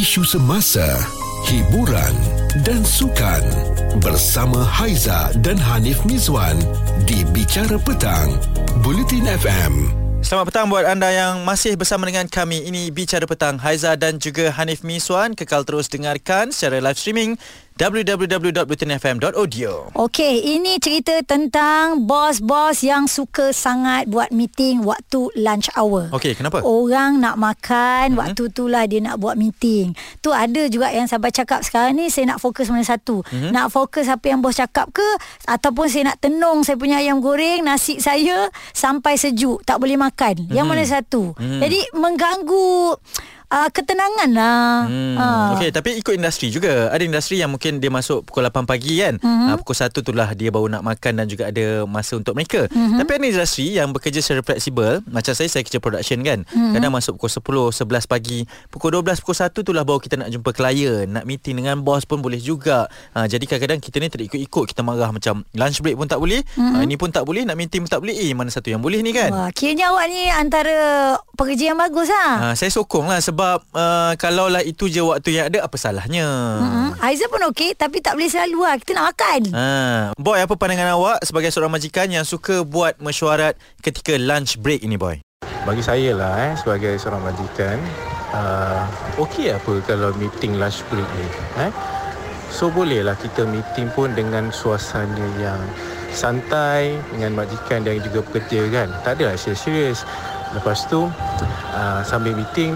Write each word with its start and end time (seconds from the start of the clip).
isu 0.00 0.24
semasa, 0.24 0.96
hiburan 1.44 2.16
dan 2.64 2.80
sukan 2.80 3.44
bersama 4.00 4.64
Haiza 4.64 5.28
dan 5.44 5.60
Hanif 5.60 6.08
Mizwan 6.08 6.56
di 7.04 7.20
Bicara 7.36 7.76
Petang, 7.76 8.32
Bulletin 8.80 9.28
FM. 9.28 9.92
Selamat 10.24 10.52
petang 10.52 10.72
buat 10.72 10.88
anda 10.88 11.12
yang 11.12 11.44
masih 11.44 11.76
bersama 11.76 12.08
dengan 12.08 12.24
kami. 12.32 12.64
Ini 12.64 12.88
Bicara 12.96 13.28
Petang. 13.28 13.60
Haiza 13.60 13.92
dan 14.00 14.16
juga 14.16 14.48
Hanif 14.56 14.80
Miswan 14.88 15.36
kekal 15.36 15.68
terus 15.68 15.92
dengarkan 15.92 16.48
secara 16.48 16.80
live 16.80 16.96
streaming 16.96 17.36
www.butinfm.audio. 17.80 19.96
Okey, 19.96 20.34
ini 20.52 20.76
cerita 20.76 21.16
tentang 21.24 22.04
bos-bos 22.04 22.84
yang 22.84 23.08
suka 23.08 23.56
sangat 23.56 24.04
buat 24.04 24.28
meeting 24.36 24.84
waktu 24.84 25.32
lunch 25.40 25.72
hour. 25.72 26.12
Okey, 26.12 26.36
kenapa? 26.36 26.60
Orang 26.60 27.24
nak 27.24 27.40
makan, 27.40 28.12
mm-hmm. 28.12 28.20
waktu 28.20 28.42
itulah 28.52 28.84
dia 28.84 29.00
nak 29.00 29.16
buat 29.16 29.40
meeting. 29.40 29.96
Tu 30.20 30.28
ada 30.28 30.68
juga 30.68 30.92
yang 30.92 31.08
sahabat 31.08 31.32
cakap 31.32 31.64
sekarang 31.64 31.96
ni 31.96 32.12
saya 32.12 32.36
nak 32.36 32.44
fokus 32.44 32.68
mana 32.68 32.84
satu. 32.84 33.24
Mm-hmm. 33.24 33.48
Nak 33.48 33.72
fokus 33.72 34.12
apa 34.12 34.28
yang 34.28 34.44
bos 34.44 34.60
cakap 34.60 34.92
ke 34.92 35.08
ataupun 35.48 35.88
saya 35.88 36.12
nak 36.12 36.20
tenung 36.20 36.60
saya 36.60 36.76
punya 36.76 37.00
ayam 37.00 37.24
goreng, 37.24 37.64
nasi 37.64 37.96
saya 37.96 38.52
sampai 38.76 39.16
sejuk, 39.16 39.64
tak 39.64 39.80
boleh 39.80 39.96
makan. 39.96 40.36
Mm-hmm. 40.36 40.52
Yang 40.52 40.66
mhm. 40.68 40.72
mana 40.76 40.84
satu? 40.84 41.32
Mm-hmm. 41.32 41.60
Jadi 41.64 41.80
mengganggu 41.96 43.00
uh, 43.50 43.68
ketenangan 43.68 44.30
lah. 44.32 44.86
Hmm. 44.86 45.14
Uh. 45.18 45.48
Okey, 45.58 45.70
tapi 45.74 45.98
ikut 45.98 46.14
industri 46.14 46.48
juga. 46.48 46.88
Ada 46.88 47.02
industri 47.02 47.42
yang 47.42 47.50
mungkin 47.52 47.82
dia 47.82 47.90
masuk 47.90 48.24
pukul 48.24 48.46
8 48.46 48.64
pagi 48.64 49.02
kan. 49.02 49.18
Uh-huh. 49.18 49.52
Uh, 49.52 49.56
pukul 49.60 49.76
1 49.76 49.90
itulah 49.90 50.28
dia 50.38 50.48
baru 50.54 50.70
nak 50.70 50.82
makan 50.86 51.12
dan 51.20 51.26
juga 51.26 51.50
ada 51.50 51.84
masa 51.84 52.16
untuk 52.16 52.38
mereka. 52.38 52.70
Uh-huh. 52.70 52.98
Tapi 53.02 53.10
ada 53.10 53.26
industri 53.26 53.66
yang 53.76 53.90
bekerja 53.90 54.22
secara 54.22 54.40
fleksibel. 54.46 55.02
Macam 55.10 55.32
saya, 55.34 55.48
saya 55.50 55.62
kerja 55.66 55.82
production 55.82 56.22
kan. 56.22 56.46
Uh-huh. 56.46 56.72
Kadang 56.78 56.92
masuk 56.94 57.18
pukul 57.18 57.70
10, 57.74 58.06
11 58.06 58.06
pagi. 58.06 58.40
Pukul 58.70 58.90
12, 59.02 59.20
pukul 59.20 59.36
1 59.36 59.50
itulah 59.66 59.82
baru 59.82 59.98
kita 60.00 60.14
nak 60.16 60.30
jumpa 60.30 60.50
klien. 60.54 61.10
Nak 61.10 61.24
meeting 61.26 61.58
dengan 61.58 61.82
bos 61.82 62.06
pun 62.06 62.22
boleh 62.22 62.38
juga. 62.38 62.86
Uh, 63.12 63.26
jadi 63.26 63.44
kadang-kadang 63.44 63.80
kita 63.82 63.96
ni 63.98 64.08
terikut-ikut. 64.08 64.64
Kita 64.70 64.80
marah 64.86 65.10
macam 65.10 65.42
lunch 65.58 65.82
break 65.82 65.98
pun 65.98 66.06
tak 66.06 66.22
boleh. 66.22 66.40
Uh-huh. 66.54 66.80
Uh, 66.80 66.82
ini 66.86 66.94
pun 66.94 67.10
tak 67.10 67.26
boleh. 67.26 67.42
Nak 67.42 67.58
meeting 67.58 67.82
pun 67.84 67.90
tak 67.90 68.00
boleh. 68.06 68.14
Eh, 68.14 68.32
mana 68.32 68.48
satu 68.52 68.70
yang 68.70 68.80
boleh 68.80 69.02
ni 69.02 69.10
kan? 69.10 69.30
Wah, 69.32 69.50
kiranya 69.50 69.90
awak 69.90 70.06
ni 70.06 70.30
antara 70.30 70.76
pekerja 71.34 71.72
yang 71.72 71.78
bagus 71.80 72.12
lah. 72.12 72.52
Uh, 72.52 72.54
saya 72.54 72.70
sokong 72.70 73.08
lah 73.08 73.18
sebab 73.18 73.39
uh, 73.42 74.12
kalaulah 74.20 74.62
itu 74.62 74.86
je 74.86 75.00
waktu 75.02 75.40
yang 75.40 75.46
ada 75.50 75.64
apa 75.64 75.76
salahnya? 75.80 76.26
Mm-hmm. 76.60 76.88
Aizah 77.00 77.28
pun 77.32 77.42
okey 77.52 77.74
tapi 77.74 77.98
tak 78.04 78.16
boleh 78.16 78.30
selalu 78.30 78.58
lah. 78.62 78.76
Kita 78.78 78.92
nak 78.96 79.06
makan. 79.14 79.40
Ha. 79.52 79.66
boy 80.16 80.38
apa 80.38 80.54
pandangan 80.54 80.96
awak 80.96 81.18
sebagai 81.24 81.50
seorang 81.50 81.72
majikan 81.72 82.06
yang 82.12 82.24
suka 82.28 82.62
buat 82.62 83.00
mesyuarat 83.00 83.56
ketika 83.80 84.14
lunch 84.20 84.60
break 84.60 84.84
ini 84.84 85.00
boy? 85.00 85.18
Bagi 85.64 85.84
saya 85.84 86.16
lah 86.16 86.32
eh 86.50 86.52
sebagai 86.56 86.96
seorang 86.96 87.20
majikan 87.20 87.76
uh, 88.32 88.84
okey 89.20 89.52
apa 89.52 89.84
kalau 89.84 90.12
meeting 90.16 90.56
lunch 90.56 90.80
break 90.88 91.08
ni 91.16 91.26
eh? 91.60 91.72
So 92.50 92.66
bolehlah 92.66 93.14
kita 93.14 93.46
meeting 93.46 93.88
pun 93.94 94.10
dengan 94.12 94.50
suasana 94.50 95.26
yang 95.38 95.60
santai 96.10 96.98
dengan 97.14 97.38
majikan 97.38 97.86
yang 97.86 98.02
juga 98.02 98.26
bekerja 98.26 98.66
kan? 98.74 98.88
Tak 99.06 99.22
adalah 99.22 99.38
serius-serius. 99.38 100.02
Lepas 100.50 100.90
tu 100.90 101.06
uh, 101.06 102.00
sambil 102.02 102.34
meeting 102.34 102.74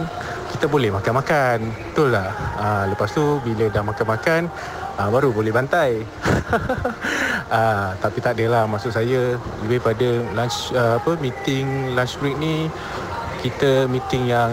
kita 0.55 0.70
boleh 0.70 0.94
makan-makan. 0.94 1.58
Betul 1.91 2.14
lah 2.14 2.30
uh, 2.56 2.84
lepas 2.86 3.10
tu 3.10 3.42
bila 3.42 3.66
dah 3.66 3.83
makan-makan 3.83 4.47
uh, 5.02 5.08
baru 5.10 5.34
boleh 5.34 5.50
bantai. 5.50 6.06
Uh, 7.50 7.91
tapi 8.02 8.19
tak 8.22 8.38
adalah. 8.38 8.70
Maksud 8.70 8.94
saya 8.94 9.34
lebih 9.66 9.82
pada 9.82 10.08
lunch 10.30 10.70
uh, 10.72 11.02
apa 11.02 11.19
meeting 11.19 11.98
lunch 11.98 12.14
break 12.22 12.38
ni 12.38 12.70
kita 13.42 13.91
meeting 13.91 14.30
yang 14.30 14.52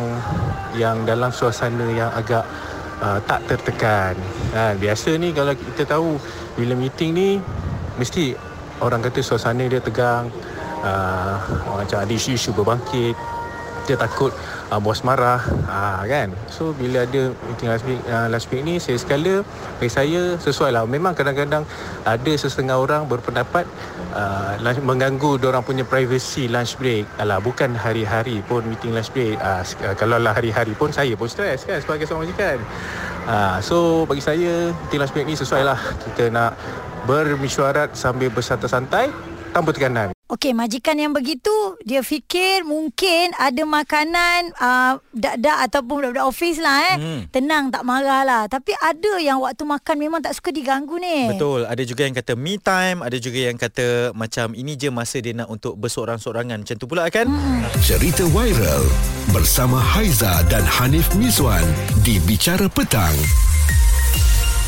yang 0.75 1.05
dalam 1.07 1.29
suasana 1.29 1.85
yang 1.93 2.09
agak 2.17 2.43
uh, 2.99 3.21
tak 3.29 3.45
tertekan. 3.45 4.17
Uh, 4.51 4.73
biasa 4.81 5.15
ni 5.21 5.31
kalau 5.31 5.53
kita 5.53 5.85
tahu 5.85 6.17
bila 6.57 6.73
meeting 6.73 7.13
ni 7.13 7.29
mesti 8.01 8.33
orang 8.81 9.05
kata 9.05 9.21
suasana 9.21 9.69
dia 9.69 9.79
tegang. 9.79 10.33
Uh, 10.81 11.37
macam 11.77 12.01
ada 12.01 12.09
isu-isu 12.09 12.49
berbangkit 12.57 13.13
dia 13.85 13.97
takut 13.97 14.31
uh, 14.69 14.79
bos 14.79 15.01
marah. 15.03 15.41
Uh, 15.67 16.03
kan? 16.07 16.29
So 16.47 16.71
bila 16.71 17.03
ada 17.03 17.33
meeting 17.49 17.69
last 17.69 17.85
week 17.85 18.01
uh, 18.07 18.27
last 18.31 18.47
week 18.49 18.61
ni 18.63 18.77
saya 18.77 18.97
sekala 18.97 19.43
bagi 19.77 19.91
saya 19.91 20.21
sesuai 20.39 20.71
lah 20.73 20.83
memang 20.85 21.17
kadang-kadang 21.17 21.67
ada 22.07 22.31
sesetengah 22.33 22.77
orang 22.79 23.05
berpendapat 23.09 23.65
uh, 24.15 24.55
mengganggu 24.81 25.41
orang 25.43 25.65
punya 25.65 25.83
privacy 25.83 26.47
lunch 26.47 26.77
break. 26.79 27.05
Alah 27.19 27.41
bukan 27.43 27.73
hari-hari 27.75 28.39
pun 28.45 28.63
meeting 28.65 28.95
lunch 28.95 29.11
break. 29.11 29.35
Uh, 29.41 29.61
kalau 29.97 30.21
lah 30.21 30.31
hari-hari 30.31 30.71
pun 30.77 30.93
saya 30.93 31.13
pun 31.17 31.27
stres 31.27 31.65
kan 31.67 31.81
sebagai 31.81 32.07
seorang 32.07 32.29
majikan. 32.29 32.57
Uh, 33.25 33.57
so 33.61 34.07
bagi 34.09 34.23
saya 34.23 34.71
meeting 34.71 34.99
lunch 35.01 35.13
break 35.13 35.27
ni 35.27 35.35
sesuai 35.35 35.63
lah 35.65 35.79
kita 36.09 36.29
nak 36.29 36.57
bermisyarat 37.09 37.97
sambil 37.97 38.29
bersantai-santai 38.29 39.09
tanpa 39.51 39.73
tekanan 39.73 40.13
Okey, 40.31 40.55
majikan 40.55 40.95
yang 40.95 41.11
begitu, 41.11 41.51
dia 41.83 41.99
fikir 41.99 42.63
mungkin 42.63 43.35
ada 43.35 43.67
makanan 43.67 44.55
uh, 44.55 44.95
dak-dak 45.11 45.67
ataupun 45.67 46.07
budak-budak 46.07 46.23
office 46.23 46.55
lah 46.63 46.95
eh. 46.95 46.95
Hmm. 46.95 47.21
Tenang, 47.35 47.67
tak 47.67 47.83
marah 47.83 48.23
lah. 48.23 48.43
Tapi 48.47 48.71
ada 48.79 49.19
yang 49.19 49.43
waktu 49.43 49.67
makan 49.67 49.95
memang 49.99 50.23
tak 50.23 50.31
suka 50.31 50.55
diganggu 50.55 50.95
ni. 51.03 51.35
Betul. 51.35 51.67
Ada 51.67 51.83
juga 51.83 52.07
yang 52.07 52.15
kata 52.15 52.39
me 52.39 52.55
time. 52.55 53.03
Ada 53.03 53.19
juga 53.19 53.39
yang 53.43 53.59
kata 53.59 54.15
macam 54.15 54.55
ini 54.55 54.79
je 54.79 54.87
masa 54.87 55.19
dia 55.19 55.35
nak 55.35 55.51
untuk 55.51 55.75
bersorang-sorangan. 55.75 56.63
Macam 56.63 56.75
tu 56.79 56.87
pula 56.87 57.11
kan? 57.11 57.27
Hmm. 57.27 57.67
Cerita 57.83 58.23
viral 58.31 58.87
bersama 59.35 59.83
Haiza 59.83 60.47
dan 60.47 60.63
Hanif 60.63 61.11
Miswan 61.19 61.67
di 62.07 62.23
Bicara 62.23 62.71
Petang. 62.71 63.19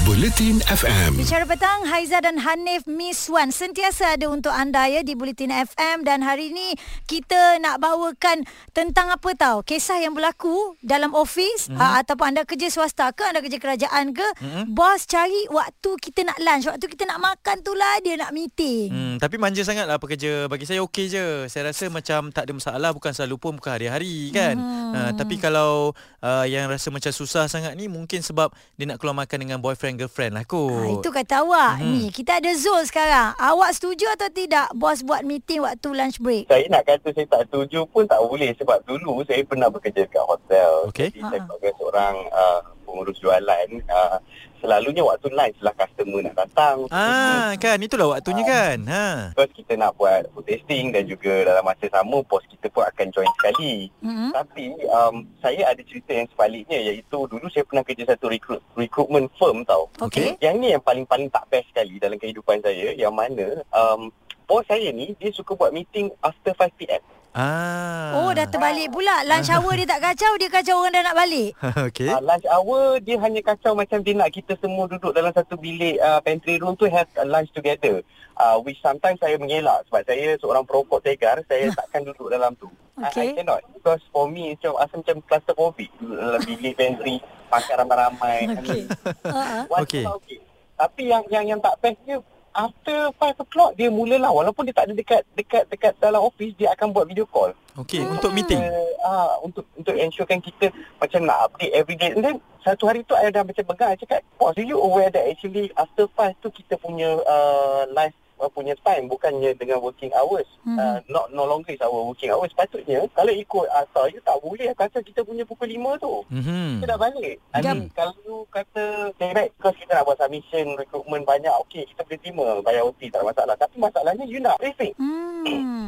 Bulletin 0.04 0.60
FM. 0.68 1.16
Bicara 1.16 1.48
petang, 1.48 1.88
Haiza 1.88 2.20
dan 2.20 2.36
Hanif 2.36 2.84
Miswan 2.84 3.56
sentiasa 3.56 4.20
ada 4.20 4.28
untuk 4.28 4.52
anda 4.52 4.84
ya 4.92 5.00
di 5.00 5.16
Bulletin 5.16 5.48
FM 5.48 6.04
dan 6.04 6.20
hari 6.20 6.52
ini 6.52 6.76
kita 7.08 7.56
nak 7.64 7.80
bawakan 7.80 8.44
tentang 8.76 9.16
apa 9.16 9.32
tahu 9.32 9.64
kisah 9.64 10.04
yang 10.04 10.12
berlaku 10.12 10.76
dalam 10.84 11.16
office 11.16 11.72
mm-hmm. 11.72 11.80
uh, 11.80 12.04
ataupun 12.04 12.36
anda 12.36 12.44
kerja 12.44 12.68
swasta 12.68 13.16
ke 13.16 13.24
anda 13.24 13.40
kerja 13.40 13.56
kerajaan 13.64 14.12
ke 14.12 14.28
mm-hmm. 14.44 14.76
bos 14.76 15.08
cari 15.08 15.48
waktu 15.48 15.92
kita 15.96 16.28
nak 16.28 16.36
lunch 16.44 16.68
waktu 16.68 16.84
kita 16.92 17.08
nak 17.08 17.24
makan 17.24 17.64
tu 17.64 17.72
lah 17.72 18.04
dia 18.04 18.20
nak 18.20 18.36
meeting. 18.36 18.92
Hmm, 18.92 19.16
tapi 19.24 19.40
manja 19.40 19.64
sangatlah 19.64 20.04
pekerja 20.04 20.52
bagi 20.52 20.68
saya 20.68 20.84
okey 20.84 21.08
je. 21.08 21.48
Saya 21.48 21.72
rasa 21.72 21.88
macam 21.88 22.28
tak 22.36 22.52
ada 22.52 22.52
masalah 22.52 22.92
bukan 22.92 23.16
selalu 23.16 23.40
pun 23.40 23.56
bukan 23.56 23.80
hari-hari 23.80 24.36
kan. 24.36 24.60
Mm-hmm. 24.60 24.92
Uh, 25.00 25.12
tapi 25.16 25.40
kalau 25.40 25.96
uh, 26.20 26.44
yang 26.44 26.68
rasa 26.68 26.92
macam 26.92 27.16
susah 27.16 27.48
sangat 27.48 27.72
ni 27.80 27.88
mungkin 27.88 28.20
sebab 28.20 28.52
dia 28.76 28.84
nak 28.84 29.00
keluar 29.00 29.16
makan 29.16 29.48
dengan 29.48 29.64
boyfriend 29.64 29.93
girlfriend 29.96 30.34
lah 30.38 30.46
kot. 30.46 30.72
Ha, 30.72 31.00
itu 31.00 31.10
kata 31.10 31.44
awak. 31.46 31.80
Hmm. 31.80 31.92
Ni 31.94 32.10
kita 32.10 32.40
ada 32.42 32.52
Zul 32.58 32.84
sekarang. 32.86 33.34
Awak 33.38 33.72
setuju 33.76 34.10
atau 34.14 34.30
tidak 34.32 34.68
bos 34.76 35.02
buat 35.02 35.22
meeting 35.26 35.64
waktu 35.64 35.88
lunch 35.94 36.18
break? 36.20 36.50
Saya 36.52 36.66
nak 36.70 36.84
kata 36.86 37.14
saya 37.14 37.28
tak 37.30 37.42
setuju 37.50 37.86
pun 37.90 38.04
tak 38.06 38.20
boleh 38.22 38.52
sebab 38.58 38.80
dulu 38.86 39.24
saya 39.26 39.42
pernah 39.46 39.70
bekerja 39.70 40.06
kat 40.10 40.24
hotel. 40.26 40.72
Okay. 40.92 41.10
Jadi 41.14 41.20
ha. 41.24 41.30
saya 41.32 41.40
sebagai 41.46 41.72
seorang 41.80 42.16
uh, 42.32 42.62
pengurus 42.94 43.18
jualan 43.18 43.68
uh, 43.90 44.22
selalunya 44.62 45.02
waktu 45.02 45.28
lunch 45.34 45.60
lah 45.60 45.74
customer 45.76 46.22
nak 46.24 46.38
datang. 46.46 46.86
Ah 46.94 47.52
kan 47.58 47.82
itulah 47.82 48.14
waktunya 48.14 48.46
uh, 48.46 48.48
kan. 48.48 48.78
Ha. 48.86 49.06
Terus 49.34 49.52
kita 49.58 49.74
nak 49.76 49.98
buat 49.98 50.30
food 50.32 50.46
tasting 50.46 50.94
dan 50.94 51.10
juga 51.10 51.44
dalam 51.44 51.66
masa 51.66 51.90
sama 51.90 52.22
bos 52.24 52.46
kita 52.46 52.70
pun 52.70 52.86
akan 52.86 53.08
join 53.12 53.28
sekali. 53.36 53.90
Mm-hmm. 54.06 54.30
Tapi 54.32 54.66
um, 54.88 55.28
saya 55.42 55.74
ada 55.74 55.82
cerita 55.84 56.14
yang 56.14 56.30
sebaliknya 56.30 56.78
iaitu 56.80 57.18
dulu 57.28 57.50
saya 57.50 57.66
pernah 57.66 57.84
kerja 57.84 58.16
satu 58.16 58.30
recruit 58.30 58.62
recruitment 58.78 59.28
firm 59.36 59.66
tau. 59.66 59.90
Okay. 60.00 60.40
Yang 60.40 60.56
ni 60.62 60.68
yang 60.72 60.84
paling-paling 60.86 61.28
tak 61.34 61.44
best 61.52 61.68
sekali 61.74 62.00
dalam 62.00 62.16
kehidupan 62.16 62.62
saya 62.62 62.94
yang 62.94 63.12
mana 63.12 63.66
um, 63.74 64.14
bos 64.48 64.64
saya 64.70 64.94
ni 64.96 65.12
dia 65.20 65.34
suka 65.36 65.58
buat 65.58 65.74
meeting 65.76 66.08
after 66.24 66.56
5 66.56 66.72
PM. 66.80 67.04
Ah. 67.34 68.14
Oh, 68.22 68.30
dah 68.30 68.46
terbalik 68.46 68.94
pula. 68.94 69.26
Lunch 69.26 69.50
hour 69.50 69.74
dia 69.74 69.90
tak 69.90 70.06
kacau, 70.06 70.38
dia 70.38 70.50
kacau 70.54 70.86
orang 70.86 70.94
dah 70.94 71.04
nak 71.10 71.18
balik. 71.18 71.50
Okey. 71.90 72.10
Uh, 72.14 72.22
lunch 72.22 72.46
hour 72.46 73.02
dia 73.02 73.18
hanya 73.18 73.42
kacau 73.42 73.74
macam 73.74 74.06
dia 74.06 74.14
nak 74.14 74.30
kita 74.30 74.54
semua 74.62 74.86
duduk 74.86 75.18
dalam 75.18 75.34
satu 75.34 75.58
bilik 75.58 75.98
uh, 75.98 76.22
pantry 76.22 76.62
room 76.62 76.78
tu 76.78 76.86
have 76.86 77.10
a 77.18 77.26
lunch 77.26 77.50
together. 77.58 78.06
Uh, 78.38 78.62
which 78.62 78.78
sometimes 78.86 79.18
saya 79.18 79.38
mengelak 79.42 79.82
sebab 79.90 80.06
saya 80.06 80.38
seorang 80.38 80.62
perokok 80.62 81.02
tegar, 81.02 81.42
saya 81.50 81.74
takkan 81.82 82.06
duduk 82.06 82.30
dalam 82.30 82.54
tu. 82.54 82.70
Okay. 83.10 83.34
I, 83.34 83.34
I 83.34 83.38
cannot. 83.42 83.62
Because 83.74 84.04
for 84.14 84.30
me, 84.30 84.54
macam 84.54 84.78
asal 84.78 85.02
macam 85.02 85.18
cluster 85.26 85.56
COVID 85.58 85.90
duduk 85.98 86.18
dalam 86.22 86.42
bilik 86.46 86.74
pantry, 86.78 87.16
makan 87.50 87.76
ramai-ramai. 87.82 88.40
Okay. 88.62 88.82
uh-huh. 89.26 89.64
okay. 89.82 90.06
okay. 90.06 90.38
Tapi 90.78 91.02
yang 91.10 91.24
yang 91.34 91.46
yang 91.50 91.60
tak 91.62 91.82
bestnya, 91.82 92.22
after 92.54 93.10
5 93.18 93.44
o'clock 93.44 93.74
dia 93.76 93.90
mulalah 93.90 94.30
walaupun 94.30 94.70
dia 94.70 94.76
tak 94.78 94.90
ada 94.90 94.94
dekat 94.94 95.22
dekat 95.34 95.64
dekat 95.68 95.94
dalam 95.98 96.22
office 96.22 96.54
dia 96.56 96.72
akan 96.74 96.94
buat 96.94 97.06
video 97.10 97.26
call. 97.26 97.52
Okey, 97.78 98.06
hmm. 98.06 98.16
untuk 98.18 98.32
meeting. 98.32 98.62
Ah, 99.02 99.10
uh, 99.10 99.34
untuk 99.42 99.66
untuk 99.74 99.94
ensurekan 99.98 100.40
kita 100.40 100.70
macam 101.02 101.26
nak 101.26 101.50
update 101.50 101.74
every 101.74 101.98
day. 101.98 102.14
And 102.14 102.24
then 102.24 102.38
satu 102.62 102.88
hari 102.88 103.04
tu 103.04 103.18
dah 103.18 103.44
macam 103.44 103.64
pegang 103.66 103.98
cakap, 103.98 104.22
"Boss, 104.38 104.56
you 104.56 104.78
aware 104.78 105.10
that 105.10 105.26
actually 105.26 105.74
after 105.76 106.06
5 106.06 106.38
tu 106.40 106.54
kita 106.54 106.78
punya 106.80 107.18
uh, 107.26 107.90
live 107.90 108.14
uh, 108.14 108.23
punya 108.54 108.76
time 108.84 109.08
bukannya 109.08 109.56
dengan 109.56 109.80
working 109.80 110.12
hours. 110.14 110.46
Mhm. 110.68 110.78
Uh, 110.78 110.98
not 111.10 111.26
no 111.32 111.44
longer 111.48 111.74
is 111.74 111.82
our 111.82 111.94
working 112.06 112.30
hours. 112.30 112.52
Sepatutnya 112.54 113.02
kalau 113.14 113.34
ikut 113.34 113.68
asal 113.72 114.06
you 114.12 114.22
tak 114.22 114.38
boleh 114.44 114.70
kata 114.76 115.00
kita 115.02 115.22
punya 115.24 115.44
pukul 115.44 115.68
5 115.68 115.98
tu. 115.98 116.14
Mhm. 116.30 116.80
Kita 116.80 116.86
dah 116.94 117.00
balik. 117.00 117.36
I 117.54 117.60
Jam. 117.62 117.76
mean, 117.76 117.90
kalau 117.96 118.14
you 118.24 118.38
kata 118.54 119.14
direct 119.18 119.52
because 119.58 119.78
kita 119.80 119.92
nak 119.96 120.06
buat 120.06 120.18
submission, 120.20 120.78
recruitment 120.78 121.26
banyak, 121.26 121.54
okey 121.68 121.84
kita 121.90 122.02
boleh 122.06 122.20
terima 122.22 122.46
bayar 122.62 122.84
OT 122.86 123.10
tak 123.10 123.24
ada 123.24 123.30
masalah. 123.34 123.56
Tapi 123.58 123.76
masalahnya 123.80 124.26
you 124.30 124.40
nak 124.44 124.60
briefing. 124.62 124.94
Hmm. 125.02 125.33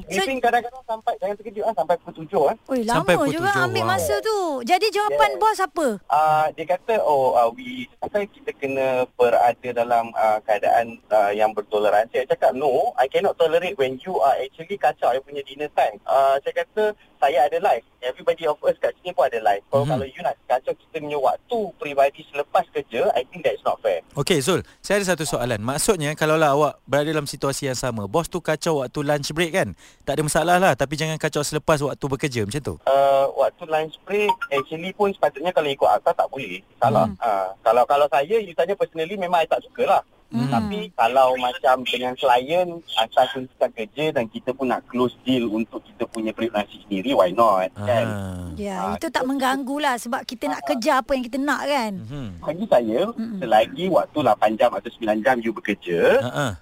So, 0.05 0.21
Briefing 0.21 0.37
kadang-kadang 0.43 0.85
sampai, 0.85 1.13
jangan 1.17 1.35
terkejut 1.39 1.63
ah, 1.65 1.73
sampai 1.73 1.95
pukul 1.97 2.13
7 2.29 2.51
ah. 2.51 2.55
oi, 2.69 2.79
lama 2.85 2.95
Sampai 3.01 3.15
pukul 3.17 3.33
juga 3.33 3.49
tujuh, 3.49 3.65
ambil 3.65 3.83
wow. 3.83 3.91
masa 3.95 4.15
tu. 4.21 4.37
Jadi 4.61 4.87
jawapan 4.93 5.31
Yeah. 5.35 5.41
bos 5.41 5.59
apa? 5.59 5.87
Uh, 6.05 6.45
dia 6.53 6.65
kata 6.69 6.95
oh 7.01 7.33
uh, 7.33 7.49
we 7.51 7.89
sampai 7.97 8.29
kita 8.29 8.51
kena 8.55 9.09
berada 9.17 9.69
dalam 9.73 10.13
uh, 10.13 10.39
keadaan 10.45 11.01
uh, 11.09 11.31
yang 11.33 11.51
bertoleransi. 11.51 12.23
Saya 12.23 12.29
cakap 12.37 12.51
no, 12.53 12.93
I 12.95 13.09
cannot 13.09 13.35
tolerate 13.41 13.75
when 13.81 13.97
you 14.05 14.21
are 14.21 14.37
actually 14.37 14.77
kacau 14.77 15.11
you 15.11 15.23
punya 15.25 15.41
dinner 15.41 15.71
time. 15.73 15.97
Uh, 16.05 16.37
saya 16.45 16.63
kata 16.63 16.93
saya 17.17 17.49
ada 17.49 17.57
live. 17.57 17.85
Everybody 18.05 18.45
of 18.45 18.61
us 18.61 18.77
kat 18.77 18.93
sini 19.01 19.17
pun 19.17 19.25
ada 19.25 19.41
live. 19.41 19.65
Kalau 19.73 19.81
Mhm. 19.81 19.91
kalau 19.97 20.05
you 20.05 20.21
nak 20.21 20.37
kacau 20.45 20.77
kita 20.77 21.01
punya 21.01 21.17
waktu 21.17 21.57
peribadi 21.81 22.21
selepas 22.29 22.63
kerja, 22.69 23.09
I 23.17 23.25
think 23.25 23.41
that's 23.41 23.65
not 23.65 23.81
fair. 23.81 24.05
Okey 24.13 24.45
Zul, 24.45 24.61
saya 24.77 25.01
ada 25.01 25.17
satu 25.17 25.25
soalan. 25.25 25.57
Maksudnya 25.57 26.13
kalaulah 26.13 26.53
awak 26.53 26.77
berada 26.85 27.09
dalam 27.09 27.25
situasi 27.25 27.65
yang 27.65 27.75
sama, 27.75 28.05
bos 28.05 28.29
tu 28.29 28.37
kacau 28.37 28.85
waktu 28.85 29.01
lunch 29.01 29.33
break 29.33 29.51
kan? 29.57 29.73
Tak 30.05 30.15
ada 30.15 30.21
masalah 30.21 30.55
lah, 30.61 30.73
tapi 30.77 30.93
jangan 30.95 31.17
kacau 31.17 31.41
selepas 31.41 31.81
waktu 31.81 32.05
bekerja 32.05 32.41
macam 32.45 32.61
tu. 32.61 32.75
Uh, 32.85 33.25
waktu 33.41 33.65
lunch 33.65 33.97
break 34.05 34.31
actually 34.53 34.93
pun 34.93 35.09
sepatutnya 35.09 35.49
kalau 35.49 35.67
ikut 35.67 35.89
akta 35.89 36.13
tak 36.13 36.29
boleh. 36.29 36.61
Salah. 36.77 37.09
Hmm. 37.09 37.17
Uh, 37.17 37.49
kalau 37.65 37.83
kalau 37.89 38.05
saya 38.05 38.37
you 38.37 38.53
tanya 38.53 38.77
personally 38.77 39.17
memang 39.17 39.41
I 39.41 39.49
tak 39.49 39.65
suka 39.65 39.83
lah. 39.89 40.01
Hmm. 40.33 40.49
Tapi 40.49 40.89
kalau 40.97 41.37
macam 41.37 41.85
dengan 41.85 42.17
klien 42.17 42.67
asal 42.97 43.25
tuntutan 43.31 43.69
kerja 43.71 44.05
dan 44.09 44.25
kita 44.25 44.51
pun 44.51 44.67
nak 44.67 44.81
close 44.89 45.13
deal 45.21 45.47
untuk 45.47 45.79
kita 45.85 46.03
punya 46.09 46.33
periuk 46.33 46.51
nasi 46.51 46.81
sendiri 46.83 47.13
why 47.13 47.29
not 47.29 47.69
kan. 47.77 48.05
Ah. 48.09 48.45
Ya, 48.57 48.77
Ah, 48.81 48.93
itu 48.97 49.07
tak 49.13 49.23
mengganggu 49.23 49.77
lah 49.79 49.95
sebab 49.95 50.25
kita 50.25 50.49
nak 50.49 50.65
kejar 50.65 51.05
apa 51.05 51.11
yang 51.13 51.23
kita 51.23 51.37
nak 51.39 51.61
kan. 51.63 51.91
Mhm. 52.01 52.27
Bagi 52.41 52.65
saya 52.67 52.99
Mm-mm. 53.13 53.39
selagi 53.39 53.85
waktu 53.93 54.17
8 54.19 54.59
jam 54.59 54.69
atau 54.73 54.89
9 54.89 55.23
jam 55.23 55.35
you 55.39 55.53
bekerja 55.53 56.19
Ha 56.25 56.31
ah. 56.33 56.53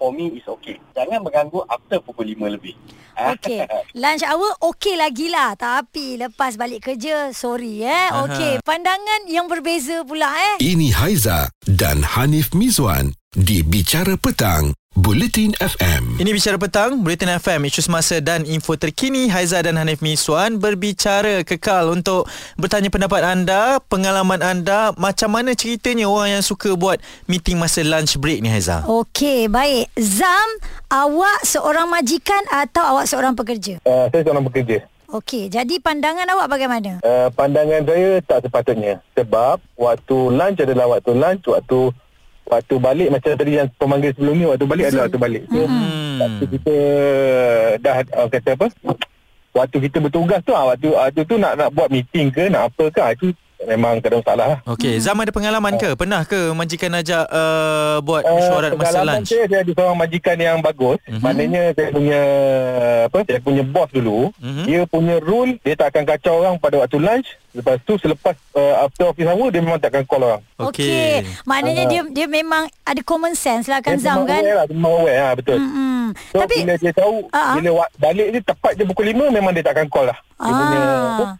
Okay 0.00 0.10
for 0.10 0.16
me 0.16 0.32
is 0.32 0.48
okay. 0.48 0.80
Jangan 0.96 1.20
mengganggu 1.20 1.60
after 1.68 2.00
pukul 2.00 2.32
5 2.32 2.56
lebih. 2.56 2.72
Ah. 3.20 3.36
Okey, 3.36 3.68
lunch 4.02 4.24
hour 4.24 4.56
okey 4.72 4.96
lagi 4.96 5.28
lah. 5.28 5.52
Tapi 5.52 6.16
lepas 6.16 6.56
balik 6.56 6.88
kerja, 6.88 7.36
sorry 7.36 7.84
eh. 7.84 8.08
Aha. 8.08 8.24
Okey, 8.24 8.52
pandangan 8.64 9.28
yang 9.28 9.44
berbeza 9.44 10.00
pula 10.08 10.32
eh. 10.56 10.64
Ini 10.64 10.96
Haiza 10.96 11.52
dan 11.68 12.00
Hanif 12.16 12.56
Mizwan 12.56 13.12
di 13.36 13.60
Bicara 13.60 14.16
Petang, 14.16 14.72
Bulletin 15.00 15.54
FM. 15.62 16.18
Ini 16.18 16.34
Bicara 16.34 16.58
Petang, 16.58 16.98
Bulletin 17.06 17.30
FM, 17.38 17.62
isu 17.70 17.78
semasa 17.78 18.18
dan 18.18 18.42
info 18.42 18.74
terkini. 18.74 19.30
Haiza 19.30 19.62
dan 19.62 19.78
Hanif 19.78 20.02
Miswan 20.02 20.58
berbicara 20.58 21.46
kekal 21.46 21.94
untuk 21.94 22.26
bertanya 22.58 22.90
pendapat 22.90 23.22
anda, 23.22 23.78
pengalaman 23.86 24.42
anda, 24.42 24.90
macam 24.98 25.38
mana 25.38 25.54
ceritanya 25.54 26.10
orang 26.10 26.36
yang 26.38 26.44
suka 26.44 26.74
buat 26.74 26.98
meeting 27.30 27.54
masa 27.56 27.86
lunch 27.86 28.18
break 28.18 28.42
ni 28.42 28.50
Haiza? 28.50 28.82
Okey, 28.82 29.46
baik. 29.46 29.94
Zam, 29.94 30.48
awak 30.90 31.48
seorang 31.48 31.86
majikan 31.86 32.42
atau 32.50 32.82
awak 32.82 33.06
seorang 33.06 33.38
pekerja? 33.38 33.78
Uh, 33.86 34.10
saya 34.10 34.26
seorang 34.26 34.42
bekerja. 34.42 34.90
Okey, 35.06 35.54
jadi 35.54 35.78
pandangan 35.78 36.26
awak 36.34 36.50
bagaimana? 36.50 36.98
Uh, 37.06 37.30
pandangan 37.30 37.86
saya 37.86 38.18
tak 38.26 38.42
sepatutnya. 38.42 38.98
Sebab 39.14 39.62
waktu 39.78 40.16
lunch 40.34 40.58
adalah 40.58 40.98
waktu 40.98 41.14
lunch, 41.14 41.46
waktu 41.46 41.94
waktu 42.50 42.74
balik 42.82 43.08
macam 43.14 43.30
tadi 43.38 43.52
yang 43.62 43.68
pemanggil 43.78 44.10
sebelum 44.10 44.34
ni, 44.34 44.44
waktu 44.50 44.66
balik 44.66 44.84
adalah 44.90 45.06
waktu 45.06 45.20
balik. 45.22 45.42
So, 45.46 45.62
Hmm. 45.70 46.18
waktu 46.18 46.44
kita 46.58 46.74
dah 47.78 47.94
uh, 48.02 48.28
kata 48.28 48.50
apa? 48.58 48.66
Waktu 49.50 49.76
kita 49.86 49.96
bertugas 50.02 50.40
tu, 50.42 50.52
ah, 50.54 50.74
waktu, 50.74 50.90
waktu 50.90 51.20
tu 51.26 51.34
nak 51.38 51.54
nak 51.54 51.70
buat 51.70 51.88
meeting 51.90 52.30
ke, 52.30 52.50
nak 52.50 52.74
apa 52.74 52.84
ke, 52.90 52.98
ah, 52.98 53.10
itu 53.14 53.30
memang 53.62 54.00
tak 54.00 54.08
ada 54.08 54.16
masalah 54.18 54.46
lah. 54.46 54.58
Okey, 54.66 54.96
Zam 54.96 55.16
ada 55.16 55.28
pengalaman 55.28 55.76
ke? 55.76 55.92
Pernah 55.92 56.24
ke 56.24 56.52
majikan 56.52 56.96
ajak 56.96 57.24
uh, 57.26 57.98
buat 58.00 58.22
mesyuarat 58.22 58.70
Uh, 58.70 58.76
masa 58.76 58.84
pengalaman 58.92 59.14
lunch? 59.20 59.28
saya, 59.28 59.44
saya 59.44 59.60
ada 59.60 59.72
seorang 59.72 59.98
majikan 59.98 60.36
yang 60.36 60.58
bagus. 60.58 60.98
Mm-hmm. 61.04 61.20
Maknanya 61.20 61.62
saya 61.74 61.88
punya 61.90 62.20
apa? 63.04 63.18
Saya 63.22 63.40
punya 63.40 63.62
boss 63.62 63.90
dulu. 63.90 64.18
Mm-hmm. 64.38 64.64
Dia 64.64 64.80
punya 64.86 65.16
rule 65.20 65.52
dia 65.60 65.74
tak 65.74 65.88
akan 65.90 66.04
kacau 66.06 66.34
orang 66.40 66.54
pada 66.56 66.76
waktu 66.78 66.98
lunch. 66.98 67.28
Lepas 67.50 67.82
tu 67.82 67.98
selepas 67.98 68.34
uh, 68.54 68.86
after 68.86 69.10
office 69.10 69.26
hour 69.26 69.50
dia 69.50 69.58
memang 69.58 69.76
tak 69.76 69.90
akan 69.90 70.04
call 70.06 70.22
orang. 70.22 70.42
Okey. 70.56 71.26
Maknanya 71.42 71.82
Ah. 71.82 71.88
dia 71.88 72.00
dia 72.06 72.26
memang 72.26 72.64
ada 72.80 73.00
common 73.02 73.34
sense 73.34 73.66
lah 73.66 73.80
kan 73.80 73.98
Zam 73.98 74.22
kan? 74.22 74.38
lah, 74.38 74.64
dia 74.64 74.72
memang 74.72 75.02
aware 75.02 75.18
lah, 75.18 75.32
betul. 75.34 75.58
Hmm. 75.58 76.14
So 76.30 76.38
Tapi 76.40 76.62
bila 76.62 76.74
dia 76.78 76.92
tahu 76.92 77.26
Ah, 77.30 77.38
ah. 77.42 77.54
bila 77.58 77.70
balik 77.96 78.28
dia 78.30 78.40
tepat 78.40 78.72
je 78.74 78.82
pukul 78.84 79.10
5 79.10 79.30
memang 79.30 79.50
dia 79.50 79.62
tak 79.62 79.74
akan 79.76 79.86
call 79.88 80.06
lah. 80.08 80.18
Dia 80.38 80.52
punya 80.52 80.78
ah, 80.78 81.30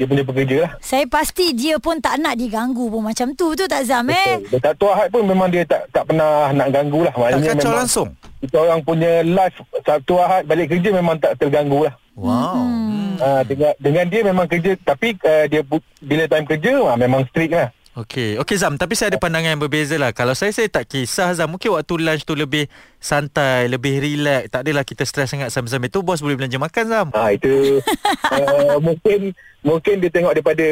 dia 0.00 0.06
punya 0.08 0.24
pekerja 0.24 0.56
lah. 0.66 0.70
saya 0.80 1.04
pasti 1.04 1.52
dia 1.52 1.76
pun 1.76 2.00
tak 2.00 2.16
nak 2.18 2.34
diganggu 2.40 2.88
pun 2.88 3.04
macam 3.04 3.36
tu 3.36 3.52
betul 3.52 3.68
tak 3.68 3.84
Zam 3.84 4.08
eh? 4.08 4.40
Betul. 4.40 4.58
Dia 4.58 4.72
tak 4.72 4.82
Ahad 4.82 5.08
pun 5.12 5.22
memang 5.24 5.48
dia 5.52 5.62
tak 5.68 5.88
tak 5.92 6.04
pernah 6.08 6.50
nak 6.52 6.68
ganggu 6.72 7.00
lah. 7.04 7.12
Tak 7.12 7.20
Maknanya 7.20 7.48
kacau 7.52 7.70
memang 7.70 7.80
langsung? 7.84 8.08
kita 8.42 8.56
orang 8.58 8.80
punya 8.82 9.12
live 9.22 9.56
Sabtu 9.86 10.14
Ahad 10.18 10.42
balik 10.48 10.66
kerja 10.74 10.88
memang 10.90 11.16
tak 11.20 11.38
terganggu 11.38 11.86
lah. 11.86 11.94
Wow. 12.12 12.58
Hmm. 12.58 13.16
Uh, 13.22 13.42
dengan, 13.46 13.72
dengan 13.78 14.04
dia 14.10 14.20
memang 14.26 14.46
kerja 14.50 14.74
tapi 14.82 15.14
uh, 15.22 15.44
dia 15.46 15.62
bu- 15.62 15.84
bila 16.02 16.26
time 16.26 16.46
kerja 16.48 16.72
uh, 16.82 16.98
memang 16.98 17.22
strict 17.30 17.54
lah. 17.54 17.70
Okey, 17.92 18.40
okey 18.40 18.56
Zam, 18.56 18.80
tapi 18.80 18.96
saya 18.96 19.12
ada 19.12 19.20
pandangan 19.20 19.52
yang 19.52 19.60
berbeza 19.60 20.00
lah. 20.00 20.16
Kalau 20.16 20.32
saya 20.32 20.48
saya 20.48 20.64
tak 20.64 20.88
kisah 20.88 21.36
Zam, 21.36 21.52
mungkin 21.52 21.76
waktu 21.76 22.00
lunch 22.00 22.24
tu 22.24 22.32
lebih 22.32 22.64
santai, 22.96 23.68
lebih 23.68 24.00
relax. 24.00 24.48
Tak 24.48 24.64
adalah 24.64 24.80
kita 24.80 25.04
stres 25.04 25.28
sangat 25.28 25.52
sambil-sambil 25.52 25.92
tu 25.92 26.00
bos 26.00 26.24
boleh 26.24 26.40
belanja 26.40 26.56
makan 26.56 26.84
Zam. 26.88 27.06
Ha 27.12 27.36
itu 27.36 27.84
uh, 28.32 28.80
mungkin 28.88 29.36
mungkin 29.62 29.94
dia 29.98 30.10
tengok 30.10 30.32
daripada 30.32 30.66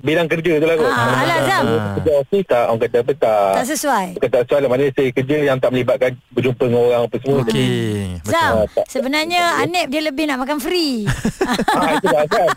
bidang 0.00 0.28
kerja 0.28 0.52
tu 0.56 0.66
lah 0.66 0.76
kot. 0.76 0.88
Ah, 0.88 1.22
alah, 1.22 1.38
Zam. 1.44 1.64
Kalau 1.64 1.78
Kerja 1.94 2.12
office 2.16 2.46
tak 2.46 2.62
orang 2.64 2.80
kata 2.80 2.96
apa 2.98 3.12
tak. 3.14 3.50
Tak 3.54 3.66
sesuai. 3.68 4.06
Bukan 4.16 4.30
tak 4.30 4.42
soal 4.44 4.60
lah 4.60 4.68
Maknanya 4.68 4.92
saya 4.94 5.08
kerja 5.12 5.36
yang 5.42 5.58
tak 5.58 5.70
melibatkan 5.70 6.10
Berjumpa 6.32 6.64
dengan 6.64 6.82
orang 6.82 7.02
apa 7.04 7.16
semua 7.18 7.36
Okey. 7.42 7.76
Zam, 8.24 8.52
tak- 8.68 8.88
sebenarnya 8.88 9.42
Anip 9.60 9.86
dia 9.88 10.00
lebih 10.00 10.24
nak 10.24 10.38
makan 10.40 10.58
free. 10.58 11.04
ah, 11.78 11.90
Itu 11.96 12.06
kan 12.08 12.48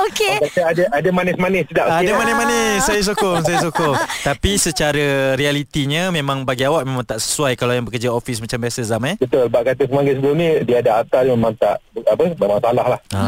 Okey. 0.00 0.34
Kata 0.48 0.60
ada, 0.66 0.82
ada 0.90 1.08
manis-manis 1.10 1.64
sedap 1.68 1.84
Ada 1.86 1.94
sikit 1.96 2.08
lah. 2.08 2.18
manis-manis 2.18 2.78
Saya 2.82 3.00
sokong 3.02 3.38
Saya 3.42 3.58
sokong 3.60 3.94
Tapi 4.28 4.50
secara 4.56 5.04
realitinya 5.34 6.08
Memang 6.10 6.42
bagi 6.42 6.64
awak 6.64 6.86
Memang 6.86 7.04
tak 7.04 7.18
sesuai 7.18 7.54
Kalau 7.54 7.72
yang 7.72 7.84
bekerja 7.84 8.10
office 8.10 8.38
Macam 8.38 8.58
biasa 8.58 8.80
Zam 8.86 9.02
eh 9.04 9.16
Betul 9.16 9.46
Sebab 9.46 9.62
kata 9.62 9.82
pemanggil 9.84 10.14
sebelum 10.16 10.36
ni 10.36 10.48
Dia 10.64 10.80
ada 10.80 11.02
dia 11.02 11.32
memang 11.34 11.52
tak 11.56 11.76
Apa 12.06 12.22
Memang 12.32 12.60
salah 12.62 12.86
lah 12.96 13.00
ha. 13.12 13.22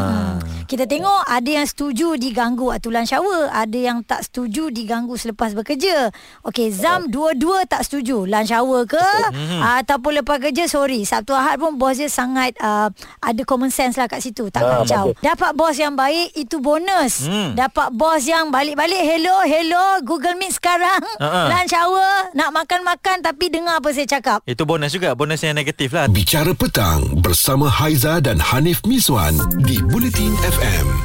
Kita 0.63 0.87
tengok 0.87 1.12
ada 1.23 1.49
yang 1.53 1.63
setuju 1.63 2.15
diganggu 2.15 2.67
waktu 2.67 2.87
lunch 2.87 3.11
hour, 3.11 3.47
ada 3.47 3.75
yang 3.75 4.01
tak 4.01 4.23
setuju 4.23 4.67
diganggu 4.67 5.13
selepas 5.13 5.53
bekerja. 5.53 6.09
Okey, 6.41 6.69
Zam 6.69 7.07
dua-dua 7.07 7.63
tak 7.63 7.83
setuju. 7.83 8.23
Lunch 8.23 8.49
hour 8.49 8.85
ke 8.85 9.01
Mhm. 9.29 9.59
ataupun 9.81 10.11
lepas 10.15 10.37
kerja 10.39 10.65
sorry. 10.65 11.03
Sabtu 11.03 11.31
Ahad 11.31 11.57
pun 11.57 11.75
bos 11.75 11.93
dia 11.93 12.07
sangat 12.07 12.55
uh, 12.57 12.87
ada 13.19 13.41
common 13.43 13.67
sense 13.67 13.95
lah 13.95 14.05
kat 14.05 14.19
situ, 14.19 14.47
tak 14.47 14.61
Ah, 14.61 14.81
kacau. 14.81 15.11
bagus. 15.11 15.21
Dapat 15.21 15.51
bos 15.53 15.75
yang 15.75 15.93
baik 15.93 16.31
itu 16.33 16.57
bonus. 16.57 17.25
Hmm. 17.25 17.53
Dapat 17.53 17.91
bos 17.91 18.23
yang 18.23 18.47
balik-balik 18.47 18.99
hello 18.99 19.43
hello 19.43 19.83
Google 20.01 20.35
Meet 20.35 20.55
sekarang. 20.55 21.03
Ah. 21.17 21.49
Lunch 21.49 21.73
hour 21.73 22.31
nak 22.31 22.49
makan-makan 22.51 23.19
tapi 23.19 23.49
dengar 23.49 23.77
apa 23.77 23.91
saya 23.91 24.07
cakap. 24.07 24.39
Itu 24.43 24.63
bonus 24.63 24.89
juga 24.89 25.11
Bonus 25.13 25.39
yang 25.39 25.53
negatif 25.53 25.91
lah 25.91 26.07
Bicara 26.07 26.53
Petang 26.53 27.19
bersama 27.19 27.67
Haiza 27.67 28.17
dan 28.17 28.39
Hanif 28.39 28.79
Mizwan 28.83 29.35
di 29.59 29.81
Bulletin 29.83 30.31
FM. 30.39 31.02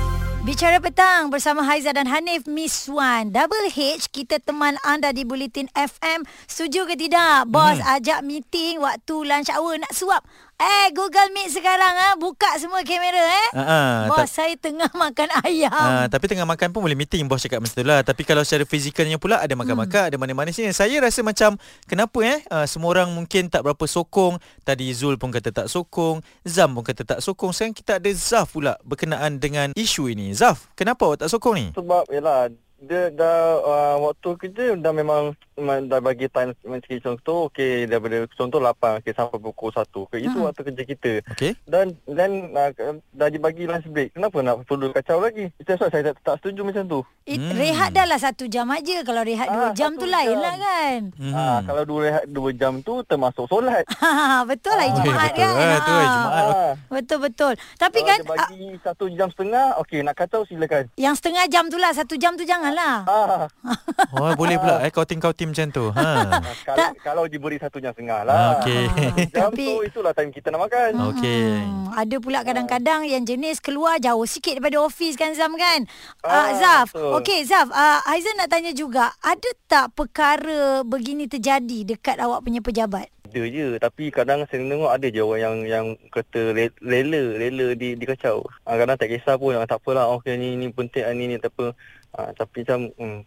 Bicara 0.49 0.81
petang 0.81 1.29
bersama 1.29 1.61
Haiza 1.61 1.93
dan 1.93 2.09
Hanif 2.09 2.49
Miswan. 2.49 3.29
Double 3.37 3.69
H, 3.69 4.09
kita 4.09 4.41
teman 4.41 4.81
anda 4.81 5.13
di 5.13 5.21
Bulletin 5.21 5.69
FM. 5.77 6.25
Setuju 6.49 6.89
ke 6.89 6.97
tidak? 6.97 7.53
Bos 7.53 7.77
hmm. 7.77 7.95
ajak 8.01 8.25
meeting 8.25 8.81
waktu 8.81 9.29
lunch 9.29 9.53
hour 9.53 9.77
nak 9.77 9.93
suap. 9.93 10.25
Eh, 10.59 10.91
Google 10.91 11.31
Meet 11.31 11.55
sekarang 11.55 11.95
ah 11.95 12.19
buka 12.19 12.51
semua 12.59 12.83
kamera 12.83 13.15
eh. 13.23 13.49
Ah, 13.55 13.63
ah, 13.63 13.95
Bos, 14.11 14.27
tak- 14.27 14.43
saya 14.43 14.55
tengah 14.59 14.91
makan 15.07 15.31
ayam. 15.47 15.71
Ha, 15.71 16.11
tapi 16.11 16.27
tengah 16.27 16.43
makan 16.43 16.75
pun 16.75 16.83
boleh 16.83 16.99
meeting 16.99 17.31
Bos 17.31 17.39
cakap 17.39 17.63
macam 17.63 17.79
lah. 17.87 18.03
Tapi 18.03 18.27
kalau 18.27 18.43
secara 18.43 18.67
fizikalnya 18.67 19.23
pula 19.23 19.39
Ada 19.39 19.55
makan-makan 19.55 20.11
Ada 20.11 20.17
manis-manisnya 20.19 20.75
Saya 20.75 20.99
rasa 20.99 21.23
macam 21.23 21.55
Kenapa 21.87 22.19
eh? 22.27 22.43
Uh, 22.51 22.67
Semua 22.67 22.91
orang 22.91 23.15
mungkin 23.15 23.47
tak 23.47 23.63
berapa 23.63 23.87
sokong. 23.87 24.43
Tadi 24.67 24.91
Zul 24.91 25.15
pun 25.15 25.31
kata 25.31 25.55
tak 25.55 25.71
sokong. 25.71 26.27
Zam 26.43 26.75
pun 26.75 26.83
kata 26.83 27.07
tak 27.07 27.21
sokong. 27.23 27.55
Sekarang 27.55 27.75
kita 27.79 28.03
ada 28.03 28.11
Zaf 28.11 28.51
pula 28.51 28.75
Berkenaan 28.83 29.39
dengan 29.39 29.71
isu 29.79 30.11
ini. 30.11 30.35
Zaf 30.35 30.75
Kenapa 30.75 31.07
awak 31.07 31.23
tak 31.23 31.31
sokong 31.31 31.55
ni? 31.55 31.67
Sebab 31.71 32.11
yalah 32.11 32.51
dia 32.79 33.11
dah 33.11 33.39
uh, 33.59 33.97
waktu 34.01 34.31
kerja 34.39 34.65
dah 34.75 34.93
memang 34.93 35.35
dah 35.59 35.99
bagi 35.99 36.31
time 36.31 36.55
sikit 36.55 37.03
contoh 37.05 37.51
okey 37.51 37.85
daripada 37.85 38.23
contoh 38.31 38.57
8 38.57 39.03
okey 39.03 39.11
sampai 39.11 39.35
pukul 39.37 39.75
1 39.75 39.83
okay, 39.83 40.21
itu 40.21 40.31
Hmm. 40.31 40.47
waktu 40.47 40.63
kerja 40.65 40.83
kita 40.85 41.13
Okey. 41.29 41.53
dan 41.65 41.91
dan 42.07 42.31
uh, 42.53 42.71
dah 43.11 43.27
dibagi 43.27 43.67
lunch 43.67 43.83
break 43.85 44.15
kenapa 44.15 44.39
nak 44.39 44.63
perlu 44.63 44.89
kacau 44.89 45.19
lagi 45.19 45.51
that's 45.59 45.77
why 45.77 45.91
saya 45.91 46.09
tak, 46.09 46.23
tak 46.23 46.35
setuju 46.39 46.63
macam 46.63 46.85
tu 46.87 47.01
It, 47.25 47.37
Hmm. 47.39 47.53
Rehat 47.53 47.91
dah 47.91 48.07
lah 48.07 48.17
satu 48.17 48.47
jam 48.47 48.65
aja 48.69 49.03
Kalau 49.03 49.21
rehat 49.21 49.47
dua 49.47 49.67
Ah, 49.67 49.73
jam 49.73 49.93
tu 49.93 50.07
lain 50.07 50.33
lah 50.35 50.55
kan 50.57 51.01
Hmm. 51.13 51.35
Ah, 51.35 51.59
kalau 51.61 51.83
dua 51.85 52.01
rehat 52.03 52.25
dua 52.27 52.51
jam 52.53 52.81
tu 52.81 53.05
termasuk 53.05 53.45
solat. 53.47 53.85
Betul 54.51 54.75
lah 54.75 54.87
Jumaat 54.91 55.29
betul. 55.29 55.45
kan 55.45 55.53
Eh, 55.53 55.79
tu 55.79 55.93
hari 55.93 56.01
Ah, 56.01 56.13
Jumaat. 56.15 56.45
Ah, 56.49 56.73
Betul 56.89 57.19
betul 57.21 57.53
Tapi 57.75 57.99
kalau 57.99 58.09
kan 58.09 58.19
dia 58.19 58.31
ah, 58.31 58.49
bagi 58.49 58.65
satu 58.81 59.05
jam 59.11 59.29
setengah, 59.29 59.67
okey 59.79 60.01
nak 60.01 60.15
kacau 60.15 60.41
silakan. 60.45 60.89
Yang 60.95 61.15
setengah 61.19 61.45
jam 61.49 61.65
tu 61.67 61.77
lah 61.77 61.93
Satu 61.93 62.15
jam 62.17 62.33
tu 62.33 62.45
janganlah 62.71 62.97
Ah, 63.05 63.45
Oh, 64.15 64.31
boleh 64.35 64.57
pula 64.57 64.81
eh 64.81 64.91
kauting-kauting 64.91 65.53
macam 65.53 65.69
tu. 65.69 65.85
Ha. 65.91 66.09
kalau, 66.67 66.77
Tak. 66.79 66.91
kalau 67.03 67.25
diberi 67.25 67.57
satu 67.57 67.79
jam 67.79 67.93
setengah 67.93 68.21
Ah, 68.21 68.25
lah. 68.25 68.39
Okey. 68.59 68.85
Jam 69.31 69.51
Tapi- 69.51 69.69
tu 69.69 69.85
itulah 69.85 70.13
time 70.13 70.31
kita 70.31 70.49
nak 70.49 70.61
makan. 70.65 70.91
Okey. 71.13 71.45
Hmm, 71.59 71.93
ada 71.93 72.17
pula 72.19 72.39
kadang-kadang 72.41 73.05
yang 73.05 73.23
jenis 73.23 73.59
keluar 73.59 73.97
jauh 73.99 74.25
sikit 74.25 74.57
daripada 74.57 74.81
office 74.81 75.15
kan 75.15 75.33
Zam 75.33 75.53
kan? 75.55 75.85
Uh, 76.21 76.29
Ah, 76.29 76.49
Zaf, 76.55 76.89
betul. 76.91 77.13
okey 77.19 77.41
Zaf, 77.45 77.69
uh, 77.69 78.01
Aizan 78.07 78.35
nak 78.35 78.49
tanya 78.49 78.73
juga, 78.73 79.13
ada 79.19 79.49
tak 79.67 79.93
perkara 79.93 80.83
begini 80.83 81.27
terjadi 81.27 81.85
dekat 81.87 82.17
awak 82.19 82.43
punya 82.43 82.59
pejabat? 82.59 83.09
Ada 83.29 83.45
je 83.45 83.77
tapi 83.77 84.09
kadang 84.09 84.41
saya 84.43 84.57
tengok 84.59 84.89
ada 84.89 85.05
je 85.07 85.21
orang 85.21 85.37
yang 85.37 85.57
yang 85.63 85.87
kata 86.09 86.49
re- 86.49 86.73
rela 86.81 87.37
rela 87.37 87.77
di 87.77 87.93
dikacau. 87.93 88.41
Ah, 88.65 88.81
kadang 88.81 88.97
tak 88.97 89.13
kisah 89.13 89.37
pun 89.37 89.53
ah, 89.53 89.69
tak 89.69 89.79
apalah 89.79 90.09
okey 90.17 90.33
ni 90.35 90.57
ni 90.57 90.73
penting 90.73 91.05
ah, 91.05 91.13
ni 91.13 91.29
ni 91.29 91.37
tak 91.37 91.53
apa. 91.53 91.77
Ah, 92.11 92.31
tapi 92.33 92.63
macam 92.63 92.89
hmm, 92.93 93.21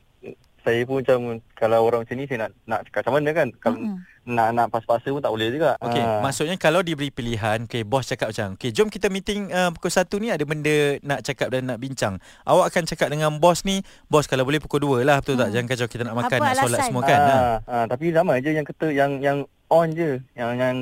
saya 0.61 0.85
pun 0.85 1.01
macam 1.01 1.19
kalau 1.51 1.81
orang 1.81 2.05
macam 2.05 2.13
ni 2.13 2.25
saya 2.25 2.45
nak 2.45 2.51
nak 2.65 2.79
cakap 2.85 3.01
macam 3.01 3.13
mana 3.17 3.29
kan? 3.31 3.47
Kalau 3.55 3.77
Mm-mm. 3.77 3.97
nak 4.27 4.47
nak 4.53 4.67
pas-pasa 4.69 5.09
pun 5.09 5.17
tak 5.17 5.33
boleh 5.33 5.49
juga. 5.49 5.73
Okey, 5.79 5.97
Ah. 5.97 6.21
maksudnya 6.21 6.53
kalau 6.55 6.81
diberi 6.81 7.09
pilihan, 7.09 7.65
okey, 7.65 7.81
bos 7.81 8.05
cakap 8.05 8.29
macam, 8.29 8.53
okey, 8.53 8.69
jom 8.69 8.85
kita 8.85 9.09
meeting 9.09 9.49
uh, 9.49 9.69
pukul 9.71 9.89
1 9.89 10.05
ni 10.17 10.29
ada 10.29 10.43
benda 10.43 10.75
nak 11.01 11.21
cakap 11.21 11.49
dan 11.49 11.65
nak 11.65 11.77
bincang. 11.77 12.21
Awak 12.43 12.65
akan 12.69 12.83
cakap 12.85 13.07
dengan 13.09 13.33
bos 13.35 13.65
ni, 13.65 13.81
bos 14.05 14.25
kalau 14.25 14.45
boleh 14.45 14.61
pukul 14.61 15.01
2 15.01 15.01
lah, 15.01 15.17
betul 15.17 15.33
tak? 15.35 15.49
Jangan 15.49 15.67
kacau 15.67 15.87
kita 15.89 16.03
nak 16.03 16.15
makan, 16.15 16.37
Apa 16.37 16.45
nak 16.45 16.55
solat 16.55 16.69
alasan? 16.77 16.85
semua 16.85 17.03
kan. 17.03 17.19
Ha. 17.19 17.33
Ah, 17.33 17.57
ah, 17.65 17.85
tapi 17.89 18.05
ramai 18.09 18.37
je 18.39 18.51
yang 18.51 18.65
kata 18.67 18.85
yang 18.87 19.11
yang 19.17 19.37
on 19.71 19.87
je, 19.89 20.19
yang 20.33 20.51
yang 20.53 20.75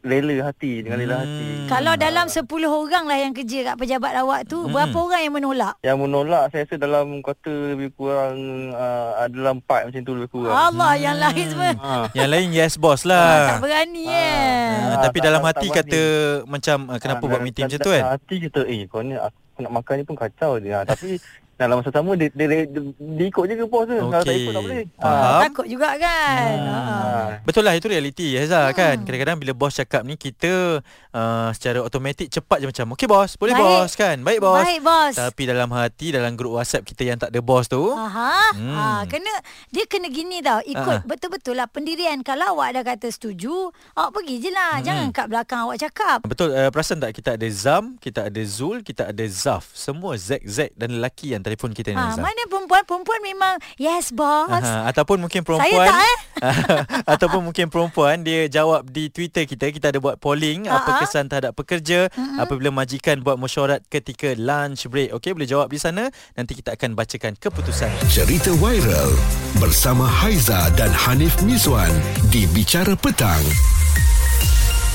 rela 0.00 0.34
hati 0.44 0.82
dengan 0.82 0.98
rela 0.98 1.16
hati. 1.18 1.46
Hmm. 1.46 1.66
Kalau 1.66 1.94
dalam 1.94 2.26
10 2.26 2.42
orang 2.66 3.04
lah 3.04 3.14
yang 3.16 3.30
kerja 3.30 3.58
kat 3.64 3.76
pejabat 3.76 4.12
awak 4.16 4.44
tu, 4.44 4.58
Mm-mm. 4.58 4.74
berapa 4.74 4.96
orang 4.96 5.20
yang 5.20 5.32
menolak? 5.32 5.74
Yang 5.80 5.98
menolak 6.00 6.44
saya 6.48 6.62
rasa 6.62 6.74
dalam 6.76 7.06
kota 7.20 7.48
lebih 7.70 7.94
kurang 7.94 8.34
uh, 8.70 9.22
adalah 9.22 9.54
empat 9.54 9.80
macam 9.86 10.00
tu 10.02 10.12
lebih 10.12 10.30
kurang. 10.32 10.50
Allah, 10.52 10.92
yang 10.96 11.16
lain 11.16 11.46
semua 11.46 11.70
Ah. 11.76 12.04
Yang 12.16 12.28
lain 12.28 12.48
yes 12.50 12.74
bos 12.74 13.02
ah, 13.02 13.06
tak 13.06 13.08
lah. 13.08 13.58
berani 13.60 14.04
Ah. 14.04 14.12
eh. 14.12 14.72
Uh, 14.74 14.90
Ah, 14.90 14.98
tapi 15.00 15.16
tak- 15.16 15.24
dalam 15.24 15.40
tak- 15.40 15.48
hati 15.50 15.66
tak 15.68 15.76
kata 15.80 16.02
macam 16.44 16.76
uh, 16.86 16.98
kenapa 16.98 17.16
Ah, 17.16 17.22
buat 17.22 17.30
dalam- 17.32 17.44
meeting 17.44 17.64
macam 17.64 17.78
dalam 17.78 17.86
tu 17.86 17.92
kan? 17.94 18.02
Hati 18.10 18.34
kita 18.40 18.60
eh 18.66 18.80
kau 18.84 19.00
ni 19.00 19.14
aku 19.14 19.38
nak 19.56 19.72
makan 19.72 19.94
ni 19.94 20.04
pun 20.04 20.16
kacau 20.16 20.52
je. 20.58 20.68
Ah, 20.68 20.82
tapi 20.82 21.08
dalam 21.56 21.78
masa 21.78 21.88
sama 21.88 22.12
dia, 22.14 22.28
dia, 22.30 22.46
dia, 22.46 22.60
dia, 22.64 22.80
dia 22.92 23.26
ikut 23.26 23.44
je 23.44 23.54
ke 23.54 23.64
bos 23.64 23.84
tu. 23.84 23.94
Kalau 23.94 24.10
tak 24.12 24.22
Okey. 24.24 24.38
ikut 24.40 24.52
tak 24.52 24.62
boleh. 24.62 24.82
Faham. 24.96 25.40
Takut 25.42 25.66
juga 25.66 25.88
kan. 25.96 26.54
Ah. 26.60 26.74
Ah. 26.74 27.26
Betul 27.42 27.62
lah 27.62 27.72
itu 27.72 27.86
realiti 27.86 28.34
Heza 28.34 28.56
Hmm. 28.64 28.72
kan 28.72 28.96
Kadang-kadang 29.00 29.36
bila 29.36 29.52
bos 29.52 29.72
cakap 29.72 30.02
ni 30.02 30.14
Kita 30.14 30.80
uh, 31.10 31.48
secara 31.50 31.80
automatik 31.80 32.28
cepat 32.28 32.58
je 32.58 32.66
macam 32.66 32.86
Okay 32.92 33.04
bos 33.04 33.30
Boleh 33.34 33.52
Baik. 33.52 33.64
bos 33.64 33.90
kan 33.92 34.16
Baik 34.18 34.40
bos 34.40 34.56
Baik 34.56 34.80
bos. 34.80 35.14
Tapi 35.14 35.42
dalam 35.44 35.68
hati 35.70 36.06
Dalam 36.10 36.32
grup 36.34 36.56
whatsapp 36.56 36.80
kita 36.80 37.02
yang 37.04 37.18
tak 37.18 37.28
ada 37.28 37.40
bos 37.40 37.66
tu 37.66 37.92
Aha. 37.92 38.54
Hmm. 38.54 38.64
Hmm. 38.64 38.74
Ha, 38.74 38.84
kena 39.06 39.32
dia 39.68 39.84
kena 39.84 40.08
gini 40.08 40.40
tau. 40.40 40.58
Ikut 40.62 40.96
Ah. 40.96 41.02
betul-betul 41.04 41.54
lah 41.54 41.66
pendirian. 41.66 42.20
Kalau 42.22 42.56
awak 42.56 42.72
dah 42.72 42.84
kata 42.84 43.08
setuju, 43.08 43.52
awak 43.92 44.10
pergi 44.14 44.40
je 44.40 44.50
lah. 44.50 44.78
Hmm. 44.78 44.84
Jangan 44.84 45.06
kat 45.10 45.26
belakang 45.28 45.60
awak 45.62 45.76
cakap. 45.78 46.18
Betul 46.24 46.48
uh, 46.50 46.70
perasan 46.70 46.98
tak 46.98 47.12
kita 47.12 47.34
ada 47.34 47.46
Zam 47.46 47.94
Kita 47.96 48.26
ada 48.26 48.42
Zul 48.42 48.80
Kita 48.80 49.10
ada 49.10 49.24
Zaf 49.26 49.68
Semua 49.70 50.16
Z-Z 50.16 50.72
dan 50.74 50.96
lelaki 50.96 51.30
yang 51.30 51.43
telefon 51.44 51.70
kita 51.70 51.92
ni 51.92 52.00
Ha, 52.00 52.16
Zam 52.16 52.24
mana 52.24 52.42
perempuan? 52.48 52.82
Perempuan 52.82 53.20
memang 53.20 53.54
yes 53.76 54.10
boss. 54.10 54.50
Aha, 54.50 54.88
ataupun 54.88 55.20
mungkin 55.20 55.44
perempuan 55.44 55.68
Saya 55.68 55.92
tak, 55.92 56.00
eh? 56.00 56.16
ataupun 57.14 57.40
mungkin 57.42 57.66
perempuan 57.68 58.20
dia 58.20 58.48
jawab 58.48 58.88
di 58.88 59.08
Twitter 59.08 59.44
kita 59.44 59.68
kita 59.68 59.92
ada 59.92 60.00
buat 60.00 60.16
polling 60.16 60.66
Ha, 60.66 60.80
apa 60.80 60.90
ha. 60.90 60.98
kesan 61.04 61.28
terhadap 61.28 61.52
pekerja 61.52 62.08
apabila 62.36 62.72
majikan 62.72 63.20
buat 63.20 63.36
mesyuarat 63.36 63.84
ketika 63.86 64.32
lunch 64.34 64.88
break 64.88 65.12
okey 65.12 65.30
boleh 65.30 65.44
jawab 65.44 65.68
di 65.68 65.76
sana 65.76 66.08
nanti 66.32 66.56
kita 66.56 66.72
akan 66.72 66.96
bacakan 66.96 67.36
keputusan 67.36 67.92
Cerita 68.08 68.48
viral 68.54 69.12
bersama 69.58 70.06
Haiza 70.06 70.72
dan 70.74 70.88
Hanif 70.90 71.36
Miswan 71.42 71.90
di 72.30 72.48
Bicara 72.48 72.94
Petang. 72.94 73.42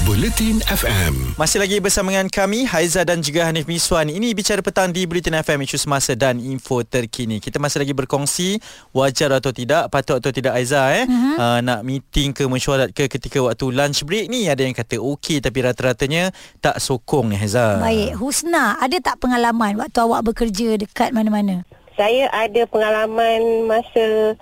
Buletin 0.07 0.63
FM. 0.63 1.35
Masih 1.35 1.59
lagi 1.59 1.75
bersama 1.83 2.15
dengan 2.15 2.31
kami 2.31 2.63
Haiza 2.63 3.03
dan 3.03 3.19
juga 3.19 3.43
Hanif 3.43 3.67
Miswan. 3.67 4.07
Ini 4.07 4.31
bicara 4.31 4.63
petang 4.63 4.95
di 4.95 5.03
Bulletin 5.03 5.35
FM 5.43 5.67
isu 5.67 5.75
semasa 5.75 6.15
dan 6.15 6.39
info 6.39 6.87
terkini. 6.87 7.43
Kita 7.43 7.59
masih 7.59 7.83
lagi 7.83 7.91
berkongsi 7.91 8.63
wajar 8.95 9.35
atau 9.35 9.51
tidak, 9.51 9.91
patut 9.91 10.23
atau 10.23 10.31
tidak 10.31 10.55
Haiza 10.55 10.87
eh. 10.95 11.03
Uh-huh. 11.03 11.35
Uh, 11.35 11.59
nak 11.59 11.83
meeting 11.83 12.31
ke 12.31 12.47
mesyuarat 12.47 12.95
ke 12.95 13.11
ketika 13.11 13.43
waktu 13.43 13.75
lunch 13.75 14.07
break 14.07 14.31
ni 14.31 14.47
ada 14.47 14.63
yang 14.63 14.71
kata 14.71 15.03
okey 15.03 15.43
tapi 15.43 15.67
rata-ratanya 15.67 16.31
tak 16.63 16.79
sokong 16.79 17.35
ni 17.35 17.35
Haiza. 17.35 17.83
Baik, 17.83 18.15
Husna, 18.23 18.79
ada 18.79 18.95
tak 19.03 19.19
pengalaman 19.19 19.75
waktu 19.75 19.99
awak 19.99 20.31
bekerja 20.31 20.79
dekat 20.79 21.11
mana-mana? 21.11 21.67
Saya 21.99 22.31
ada 22.31 22.63
pengalaman 22.71 23.67
masa 23.67 24.39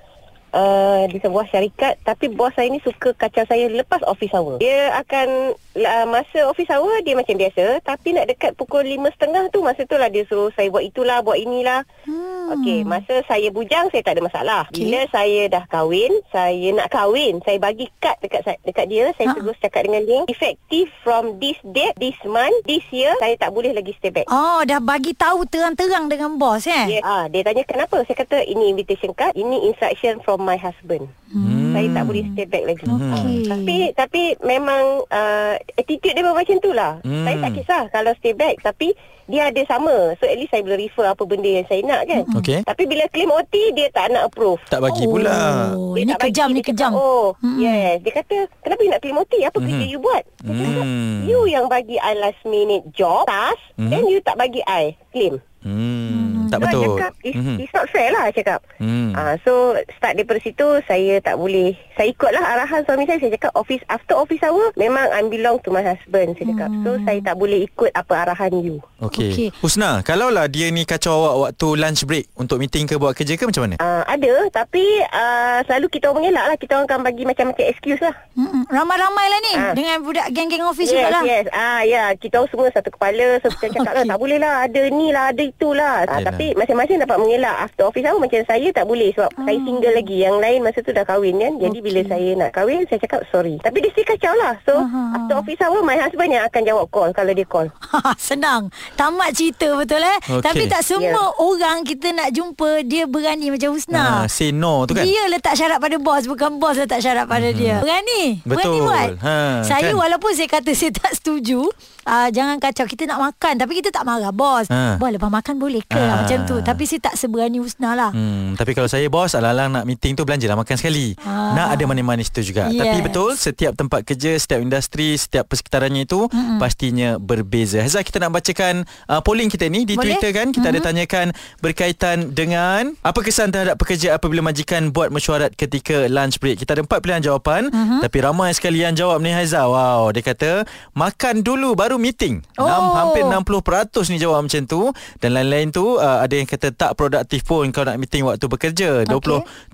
uh, 0.54 1.04
di 1.10 1.18
sebuah 1.20 1.48
syarikat 1.50 2.00
tapi 2.04 2.32
bos 2.32 2.54
saya 2.56 2.70
ni 2.72 2.80
suka 2.84 3.16
kacau 3.16 3.44
saya 3.48 3.68
lepas 3.72 4.04
office 4.06 4.36
hour. 4.36 4.60
Dia 4.60 4.96
akan 5.02 5.58
uh, 5.80 6.06
masa 6.08 6.48
office 6.48 6.70
hour 6.72 7.02
dia 7.04 7.16
macam 7.16 7.36
biasa 7.36 7.82
tapi 7.84 8.16
nak 8.16 8.30
dekat 8.30 8.54
pukul 8.56 8.84
5.30 8.84 9.54
tu 9.56 9.60
masa 9.64 9.82
tu 9.88 9.96
lah 9.96 10.12
dia 10.12 10.24
suruh 10.28 10.52
saya 10.54 10.70
buat 10.72 10.84
itulah 10.86 11.24
buat 11.24 11.40
inilah. 11.40 11.84
Hmm. 12.06 12.27
Okey, 12.48 12.88
masa 12.88 13.20
saya 13.28 13.52
bujang 13.52 13.92
saya 13.92 14.02
tak 14.02 14.16
ada 14.16 14.24
masalah. 14.24 14.62
Okey. 14.72 14.88
Bila 14.88 15.04
saya 15.12 15.42
dah 15.52 15.64
kahwin, 15.68 16.12
saya 16.32 16.68
nak 16.72 16.88
kahwin, 16.88 17.44
saya 17.44 17.60
bagi 17.60 17.92
kad 18.00 18.16
dekat 18.24 18.48
dekat 18.64 18.86
dia, 18.88 19.06
Ha. 19.12 19.16
saya 19.20 19.28
terus 19.36 19.58
cakap 19.60 19.82
dengan 19.84 20.04
dia, 20.08 20.22
effective 20.32 20.88
from 21.04 21.36
this 21.44 21.60
date, 21.76 21.96
this 22.00 22.16
month, 22.24 22.56
this 22.64 22.84
year, 22.90 23.12
saya 23.20 23.36
tak 23.36 23.52
boleh 23.52 23.76
lagi 23.76 23.92
stay 24.00 24.10
back. 24.10 24.32
Oh, 24.32 24.64
dah 24.64 24.80
bagi 24.80 25.12
tahu 25.12 25.44
terang-terang 25.44 26.08
dengan 26.08 26.40
bos 26.40 26.64
eh? 26.64 27.00
Yes. 27.00 27.04
Ah, 27.04 27.28
dia 27.28 27.44
tanya 27.44 27.68
kenapa? 27.68 28.00
Saya 28.08 28.16
kata 28.16 28.40
ini 28.42 28.72
invitation 28.72 29.12
card, 29.12 29.36
ini 29.36 29.68
instruction 29.68 30.24
from 30.24 30.42
my 30.42 30.56
husband. 30.56 31.12
Hmm. 31.28 31.67
Saya 31.78 31.94
tak 31.94 32.04
boleh 32.04 32.24
stay 32.34 32.46
back 32.46 32.64
lagi. 32.66 32.84
Okey. 32.84 33.38
Tapi 33.46 33.78
tapi 33.94 34.22
memang 34.42 34.84
uh, 35.06 35.54
attitude 35.74 36.12
dia 36.12 36.20
memang 36.20 36.34
macam 36.36 36.58
tu 36.58 36.72
lah. 36.72 36.98
Hmm. 37.02 37.22
Saya 37.22 37.38
tak 37.40 37.52
kisah 37.54 37.84
kalau 37.90 38.12
stay 38.18 38.34
back 38.34 38.58
tapi 38.60 38.98
dia 39.26 39.46
ada 39.46 39.62
sama. 39.68 39.92
So 40.18 40.26
at 40.26 40.36
least 40.36 40.50
saya 40.50 40.64
boleh 40.64 40.80
refer 40.82 41.06
apa 41.06 41.20
benda 41.22 41.50
yang 41.52 41.68
saya 41.68 41.84
nak 41.84 42.02
kan. 42.04 42.24
Okey. 42.34 42.60
Tapi 42.64 42.84
bila 42.84 43.04
claim 43.08 43.30
OT 43.30 43.54
dia 43.72 43.88
tak 43.90 44.10
nak 44.10 44.26
approve. 44.26 44.58
Tak 44.66 44.80
bagi 44.80 45.04
pula. 45.04 45.76
Oh, 45.76 45.94
Dia 45.94 46.02
ini 46.02 46.12
tak 46.12 46.18
bagi. 46.18 46.28
kejam, 46.32 46.50
ni 46.50 46.56
Dia 46.56 46.68
kejam. 46.68 46.92
Kata, 46.92 47.04
oh, 47.04 47.28
Mm-mm. 47.38 47.58
yes. 47.60 47.96
Dia 48.02 48.12
kata, 48.16 48.36
kenapa 48.58 48.80
you 48.80 48.90
nak 48.90 49.02
claim 49.02 49.18
OT? 49.18 49.34
Apa 49.44 49.58
kerja 49.60 49.78
Mhm. 49.78 49.92
you 49.92 50.00
buat? 50.00 50.24
Kata, 50.40 50.64
Hmm. 50.80 51.18
you 51.24 51.40
yang 51.46 51.66
bagi 51.68 51.98
I 51.98 52.16
last 52.16 52.42
minute 52.44 52.88
job, 52.92 53.28
task, 53.28 53.60
Mhm. 53.76 53.90
then 53.92 54.04
you 54.08 54.18
tak 54.20 54.36
bagi 54.36 54.64
I 54.64 54.96
claim. 55.12 55.44
Hmm, 55.60 56.27
tak 56.48 56.58
So, 56.58 56.64
I 56.64 56.68
betul. 56.68 56.84
cakap, 56.94 57.14
it's, 57.22 57.38
Mhm. 57.38 57.56
it's 57.58 57.72
not 57.72 57.88
fair 57.88 58.10
lah, 58.10 58.26
cakap. 58.30 58.60
Hmm. 58.78 59.12
Ah, 59.12 59.34
so 59.40 59.52
start 59.92 60.14
daripada 60.14 60.40
situ 60.40 60.68
saya 60.84 61.20
tak 61.20 61.36
boleh 61.36 61.74
saya 61.94 62.08
ikutlah 62.08 62.40
arahan 62.40 62.82
suami 62.82 63.04
saya 63.04 63.18
saya 63.18 63.34
cakap 63.34 63.52
office 63.54 63.82
after 63.88 64.14
office 64.14 64.42
hour 64.42 64.70
memang 64.76 65.08
I 65.08 65.24
belong 65.24 65.58
to 65.60 65.70
my 65.70 65.82
husband 65.82 66.34
saya 66.34 66.48
cakap 66.48 66.70
so 66.82 66.90
saya 67.02 67.20
tak 67.20 67.36
boleh 67.36 67.64
ikut 67.64 67.90
apa 67.92 68.14
arahan 68.20 68.54
you 68.56 68.78
Okey. 69.00 69.30
Okey. 69.30 69.50
Husna, 69.58 70.02
kalaulah 70.02 70.46
dia 70.46 70.70
ni 70.70 70.84
kacau 70.84 71.14
awak 71.16 71.34
waktu 71.50 71.68
lunch 71.76 72.02
break 72.04 72.30
untuk 72.36 72.58
meeting 72.58 72.86
ke 72.86 72.96
buat 72.96 73.14
kerja 73.14 73.34
ke 73.34 73.44
macam 73.44 73.66
mana? 73.66 73.76
uh, 73.78 74.04
ada 74.06 74.34
tapi 74.52 74.84
uh, 75.08 75.60
selalu 75.64 75.88
kita 75.90 76.08
orang 76.08 76.18
mengelak 76.24 76.46
lah 76.46 76.56
kita 76.56 76.72
orang 76.74 76.88
akan 76.88 77.02
bagi 77.04 77.24
macam-macam 77.24 77.66
excuse 77.68 78.00
lah 78.00 78.14
Mm-mm. 78.34 78.64
Ramai-ramai 78.68 79.26
lah 79.26 79.40
ni 79.42 79.54
Ah. 79.56 79.74
dengan 79.74 79.98
budak 80.00 80.28
geng-geng 80.30 80.62
office 80.64 80.88
yes, 80.88 80.98
jugalah. 81.00 81.24
yes. 81.24 81.46
Ah, 81.50 81.82
ya, 81.82 82.14
kita 82.14 82.38
orang 82.38 82.52
semua 82.52 82.68
satu 82.70 82.90
kepala. 82.90 83.40
So, 83.40 83.50
kita 83.50 83.74
cakap 83.74 83.92
lah, 83.92 84.04
Okey. 84.04 84.12
tak 84.12 84.20
boleh 84.20 84.38
lah. 84.38 84.54
Ada 84.62 84.82
ni 84.90 85.08
lah, 85.10 85.26
ada 85.28 85.42
itulah. 85.42 85.94
Ah, 86.00 86.20
Yelah. 86.20 86.30
Tapi 86.38 86.54
masing-masing 86.54 87.02
dapat 87.02 87.18
mengelak. 87.18 87.56
After 87.60 87.84
office 87.84 88.06
hour, 88.06 88.20
macam 88.20 88.42
saya 88.44 88.68
tak 88.70 88.86
boleh. 88.86 89.10
Sebab 89.12 89.30
Ah. 89.32 89.44
saya 89.44 89.58
single 89.60 89.90
lagi. 89.92 90.18
Yang 90.20 90.36
lain 90.38 90.60
masa 90.62 90.80
tu 90.80 90.92
dah 90.92 91.02
kahwin 91.04 91.36
kan. 91.36 91.54
Jadi, 91.58 91.78
bila 91.80 92.00
Okey. 92.00 92.08
saya 92.08 92.30
nak 92.36 92.50
kahwin, 92.52 92.86
saya 92.86 93.00
cakap 93.00 93.22
sorry. 93.28 93.56
Tapi 93.58 93.78
dia 93.80 93.90
still 93.90 94.06
kacau 94.06 94.34
lah. 94.36 94.54
So, 94.62 94.74
Aha. 94.78 95.02
after 95.16 95.36
office 95.36 95.58
hour, 95.60 95.82
my 95.82 95.98
husband 95.98 96.30
yang 96.30 96.44
akan 96.44 96.62
jawab 96.62 96.86
call 96.88 97.10
kalau 97.10 97.32
dia 97.32 97.44
call. 97.44 97.68
Senang. 98.20 98.70
Tamat 98.94 99.34
cerita 99.34 99.74
betul 99.74 100.00
eh. 100.00 100.18
Okey. 100.24 100.44
Tapi 100.44 100.64
tak 100.68 100.82
semua 100.82 101.10
Ya. 101.26 101.40
orang 101.40 101.82
kita 101.82 102.12
nak 102.12 102.30
jumpa 102.30 102.84
dia 102.84 103.04
berani 103.04 103.50
macam 103.50 103.72
Husna. 103.72 104.04
Ah, 104.20 104.26
say 104.28 104.52
no 104.52 104.84
tu 104.84 104.94
kan? 104.94 105.02
Dia 105.02 105.26
letak 105.28 105.56
syarat 105.56 105.80
pada 105.80 105.98
bos 105.98 106.24
Bukan 106.24 106.58
bos 106.58 106.76
letak 106.76 107.00
syarat 107.00 107.24
pada 107.24 107.48
dia 107.50 107.80
Berani 107.80 108.44
Berani 108.44 108.68
Betul. 108.70 108.84
buat 108.84 109.10
Ha, 109.18 109.36
Saya 109.64 109.90
kan? 109.90 109.96
walaupun 109.98 110.32
saya 110.32 110.50
kata 110.50 110.72
Saya 110.72 110.92
tak 111.00 111.14
setuju 111.14 111.64
uh, 112.04 112.28
Jangan 112.28 112.60
kacau 112.60 112.84
Kita 112.84 113.04
nak 113.06 113.20
makan 113.22 113.54
Tapi 113.56 113.72
kita 113.74 113.90
tak 113.90 114.04
marah 114.04 114.30
bos 114.30 114.68
Ha. 114.68 114.96
Bos 114.96 115.10
lepas 115.10 115.28
makan 115.28 115.56
boleh 115.56 115.80
ke 115.82 115.96
Ah, 115.96 116.27
Macam 116.28 116.40
tu 116.44 116.56
Tapi 116.60 116.84
saya 116.84 117.00
tak 117.08 117.16
seberani 117.16 117.64
Husna 117.64 117.96
lah 117.96 118.12
Hmm, 118.18 118.58
tapi 118.58 118.74
kalau 118.74 118.90
saya 118.90 119.06
bos 119.14 119.38
alang-alang 119.38 119.70
nak 119.70 119.86
meeting 119.86 120.18
tu 120.18 120.26
belanjalah 120.26 120.58
makan 120.58 120.74
sekali. 120.74 121.14
Ah. 121.22 121.54
Nak 121.54 121.68
ada 121.78 121.84
manis-manis 121.86 122.34
tu 122.34 122.42
juga. 122.42 122.68
Yes. 122.74 122.82
Tapi 122.82 122.98
betul 123.06 123.30
setiap 123.38 123.74
tempat 123.78 124.02
kerja, 124.02 124.34
setiap 124.42 124.60
industri, 124.60 125.14
setiap 125.14 125.46
persekitarannya 125.46 126.10
itu 126.10 126.26
mm-hmm. 126.26 126.58
pastinya 126.58 127.10
berbeza. 127.22 127.86
Hazal 127.86 128.02
kita 128.02 128.18
nak 128.18 128.34
bacakan 128.34 128.90
uh, 129.06 129.22
polling 129.22 129.54
kita 129.54 129.70
ni 129.70 129.86
di 129.86 129.94
Boleh? 129.94 130.18
Twitter 130.18 130.34
kan. 130.34 130.50
Kita 130.50 130.74
mm-hmm. 130.74 130.82
ada 130.82 130.88
tanyakan 130.90 131.26
berkaitan 131.62 132.18
dengan 132.34 132.98
apa 133.06 133.20
kesan 133.22 133.54
terhadap 133.54 133.78
pekerja 133.78 134.18
apabila 134.18 134.42
majikan 134.42 134.90
buat 134.90 135.14
mesyuarat 135.14 135.54
ketika 135.54 136.10
lunch 136.10 136.42
break. 136.42 136.58
Kita 136.58 136.74
ada 136.74 136.82
empat 136.82 137.00
pilihan 137.06 137.22
jawapan 137.22 137.70
mm-hmm. 137.70 138.00
tapi 138.02 138.18
ramai 138.26 138.50
sekali 138.58 138.82
yang 138.82 138.98
jawab 138.98 139.22
ni 139.22 139.30
Haizal. 139.30 139.70
Wow, 139.70 140.10
dia 140.10 140.26
kata 140.26 140.66
makan 140.98 141.46
dulu 141.46 141.78
baru 141.78 142.02
meeting. 142.02 142.42
Oh. 142.58 142.66
Nam, 142.66 143.14
hampir 143.14 143.22
60% 143.22 144.10
ni 144.10 144.18
jawab 144.18 144.48
macam 144.48 144.64
tu 144.66 144.90
dan 145.22 145.38
lain-lain 145.38 145.70
tu 145.70 146.00
uh, 146.00 146.17
ada 146.20 146.34
yang 146.34 146.46
kata 146.46 146.72
tak 146.72 146.94
produktif 146.94 147.44
pun 147.44 147.70
kau 147.70 147.82
nak 147.82 147.96
meeting 147.96 148.24
waktu 148.24 148.46
bekerja. 148.46 149.06
27% 149.06 149.68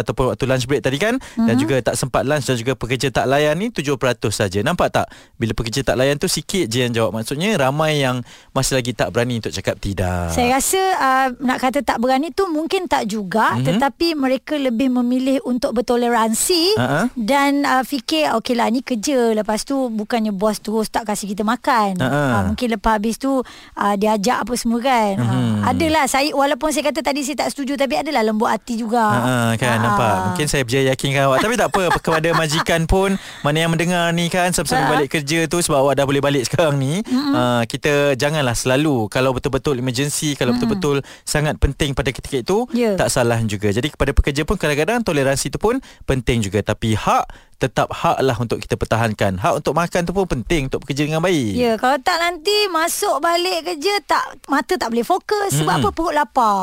ataupun 0.00 0.24
waktu 0.30 0.44
lunch 0.44 0.66
break 0.66 0.82
tadi 0.82 0.96
kan 0.96 1.16
mm-hmm. 1.16 1.46
dan 1.46 1.54
juga 1.56 1.74
tak 1.82 1.94
sempat 1.94 2.22
lunch 2.22 2.46
dan 2.46 2.56
juga 2.56 2.72
pekerja 2.74 3.08
tak 3.10 3.26
layan 3.26 3.56
ni 3.56 3.68
7% 3.68 3.96
saja. 4.30 4.58
Nampak 4.60 4.88
tak? 4.90 5.06
Bila 5.36 5.52
pekerja 5.52 5.82
tak 5.82 5.96
layan 5.96 6.16
tu 6.16 6.26
sikit 6.26 6.66
je 6.66 6.82
yang 6.82 6.92
jawab. 6.92 7.12
Maksudnya 7.12 7.56
ramai 7.56 8.00
yang 8.00 8.22
masih 8.50 8.76
lagi 8.76 8.92
tak 8.92 9.10
berani 9.10 9.38
untuk 9.38 9.50
cakap 9.50 9.76
tidak. 9.76 10.30
Saya 10.30 10.56
rasa 10.56 10.80
uh, 10.96 11.28
nak 11.40 11.58
kata 11.58 11.80
tak 11.80 11.98
berani 11.98 12.30
tu 12.30 12.46
mungkin 12.46 12.86
tak 12.86 13.06
juga 13.06 13.28
Mhm. 13.40 13.54
mm-hmm. 13.56 13.66
tetapi 13.66 14.08
mereka 14.14 14.54
lebih 14.54 14.88
memilih 14.90 15.38
untuk 15.42 15.72
bertoleransi 15.72 16.76
Ha-ha. 16.76 17.00
dan 17.14 17.62
uh, 17.62 17.82
fikir 17.82 18.30
okeylah 18.34 18.68
ni 18.68 18.80
kerja 18.80 19.32
lepas 19.32 19.62
tu 19.62 19.88
bukannya 19.88 20.30
bos 20.30 20.58
terus 20.58 20.88
tak 20.88 21.06
kasih 21.06 21.26
kita 21.26 21.42
makan. 21.42 21.98
Ha-ha. 21.98 22.20
Uh, 22.20 22.40
mungkin 22.52 22.68
lepas 22.70 22.96
habis 22.96 23.16
tu 23.16 23.40
uh, 23.40 23.94
dia 23.96 24.14
ajak 24.14 24.44
apa 24.44 24.52
semua 24.54 24.80
kan. 24.80 25.12
Mhm. 25.16 25.26
Uh, 25.26 25.49
adalah 25.62 26.04
saya 26.04 26.30
walaupun 26.30 26.68
saya 26.68 26.86
kata 26.86 27.00
tadi 27.02 27.20
saya 27.20 27.36
tak 27.38 27.50
setuju 27.50 27.74
tapi 27.74 27.96
adalah 27.96 28.20
lembut 28.20 28.46
hati 28.46 28.76
juga. 28.76 29.02
Ha, 29.02 29.32
kan 29.54 29.68
Ha. 29.72 29.80
nampak. 29.80 30.14
Mungkin 30.26 30.46
saya 30.46 30.62
berjaya 30.62 30.90
yakinkan 30.90 31.22
awak. 31.24 31.38
Tapi 31.40 31.54
tak 31.54 31.68
apa 31.68 31.82
Kepada 32.00 32.28
majikan 32.32 32.80
pun 32.84 33.14
Mana 33.40 33.56
yang 33.58 33.70
mendengar 33.70 34.10
ni 34.10 34.26
kan 34.26 34.50
Sambil-sambil 34.50 34.84
Ha. 34.84 34.92
balik 34.92 35.10
kerja 35.12 35.46
tu 35.46 35.58
Sebab 35.58 35.78
awak 35.78 35.94
dah 35.94 36.04
boleh 36.04 36.18
balik 36.18 36.42
sekarang 36.42 36.76
ni 36.76 37.00
uh, 37.06 37.62
Kita 37.64 38.14
janganlah 38.14 38.52
selalu 38.52 39.06
Kalau 39.06 39.30
betul-betul 39.30 39.76
emergency 39.76 40.34
Kalau 40.34 40.52
betul-betul 40.52 41.00
Sangat 41.22 41.56
penting 41.56 41.92
pada 41.92 42.10
ketika 42.10 42.36
itu 42.38 42.58
Ya. 42.70 42.94
Tak 42.94 43.08
salah 43.08 43.40
juga. 43.42 43.68
Jadi 43.68 43.88
kepada 43.88 44.10
pekerja 44.10 44.42
pun 44.42 44.54
Kadang-kadang 44.54 45.00
toleransi 45.00 45.48
tu 45.48 45.56
pun 45.56 45.78
Penting 46.02 46.42
juga. 46.42 46.60
Tapi 46.60 46.92
hak 46.92 47.24
Tetap 47.56 47.92
hak 47.92 48.18
lah 48.20 48.36
untuk 48.36 48.56
kita 48.56 48.72
pertahankan. 48.74 49.36
Hak 49.36 49.60
untuk 49.60 49.76
makan 49.76 50.00
tu 50.02 50.12
pun 50.12 50.24
penting 50.26 50.66
Untuk 50.66 50.80
bekerja 50.80 51.04
dengan 51.04 51.20
baik. 51.20 51.52
Ya, 51.52 51.76
kalau 51.76 51.96
tak 51.98 52.16
nanti 52.16 52.56
masuk 52.68 53.20
balik 53.20 53.60
kerja 53.62 54.00
tak 54.02 54.24
mata 54.46 54.74
tak 54.74 54.88
boleh 54.88 55.04
fokus 55.04 55.39
sebab 55.48 55.74
Mm-mm. 55.74 55.82
apa 55.82 55.88
perut 55.90 56.12
lapar. 56.12 56.60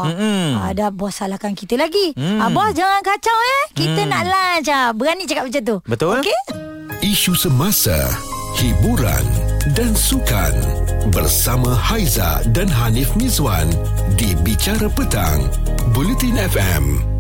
Ah, 0.54 0.70
dah 0.72 0.90
bos 0.90 1.10
salahkan 1.12 1.52
kita 1.52 1.74
lagi. 1.74 2.14
Mm. 2.14 2.38
Ah, 2.38 2.50
bos 2.50 2.70
jangan 2.72 3.02
kacau 3.02 3.34
eh. 3.34 3.64
Kita 3.74 4.02
Mm. 4.02 4.10
nak 4.10 4.24
lunch 4.24 4.70
ah. 4.70 4.88
Berani 4.92 5.24
cakap 5.24 5.44
macam 5.46 5.62
tu. 5.64 5.78
Betul. 5.84 6.22
Okey? 6.22 6.40
Isu 7.00 7.34
semasa, 7.34 7.98
hiburan 8.56 9.26
dan 9.72 9.94
sukan 9.94 10.54
bersama 11.08 11.72
Haiza 11.72 12.46
dan 12.52 12.68
Hanif 12.68 13.14
Mizwan 13.16 13.70
di 14.14 14.36
Bicara 14.38 14.86
Petang, 14.88 15.46
Bulletin 15.92 16.38
FM. 16.38 17.17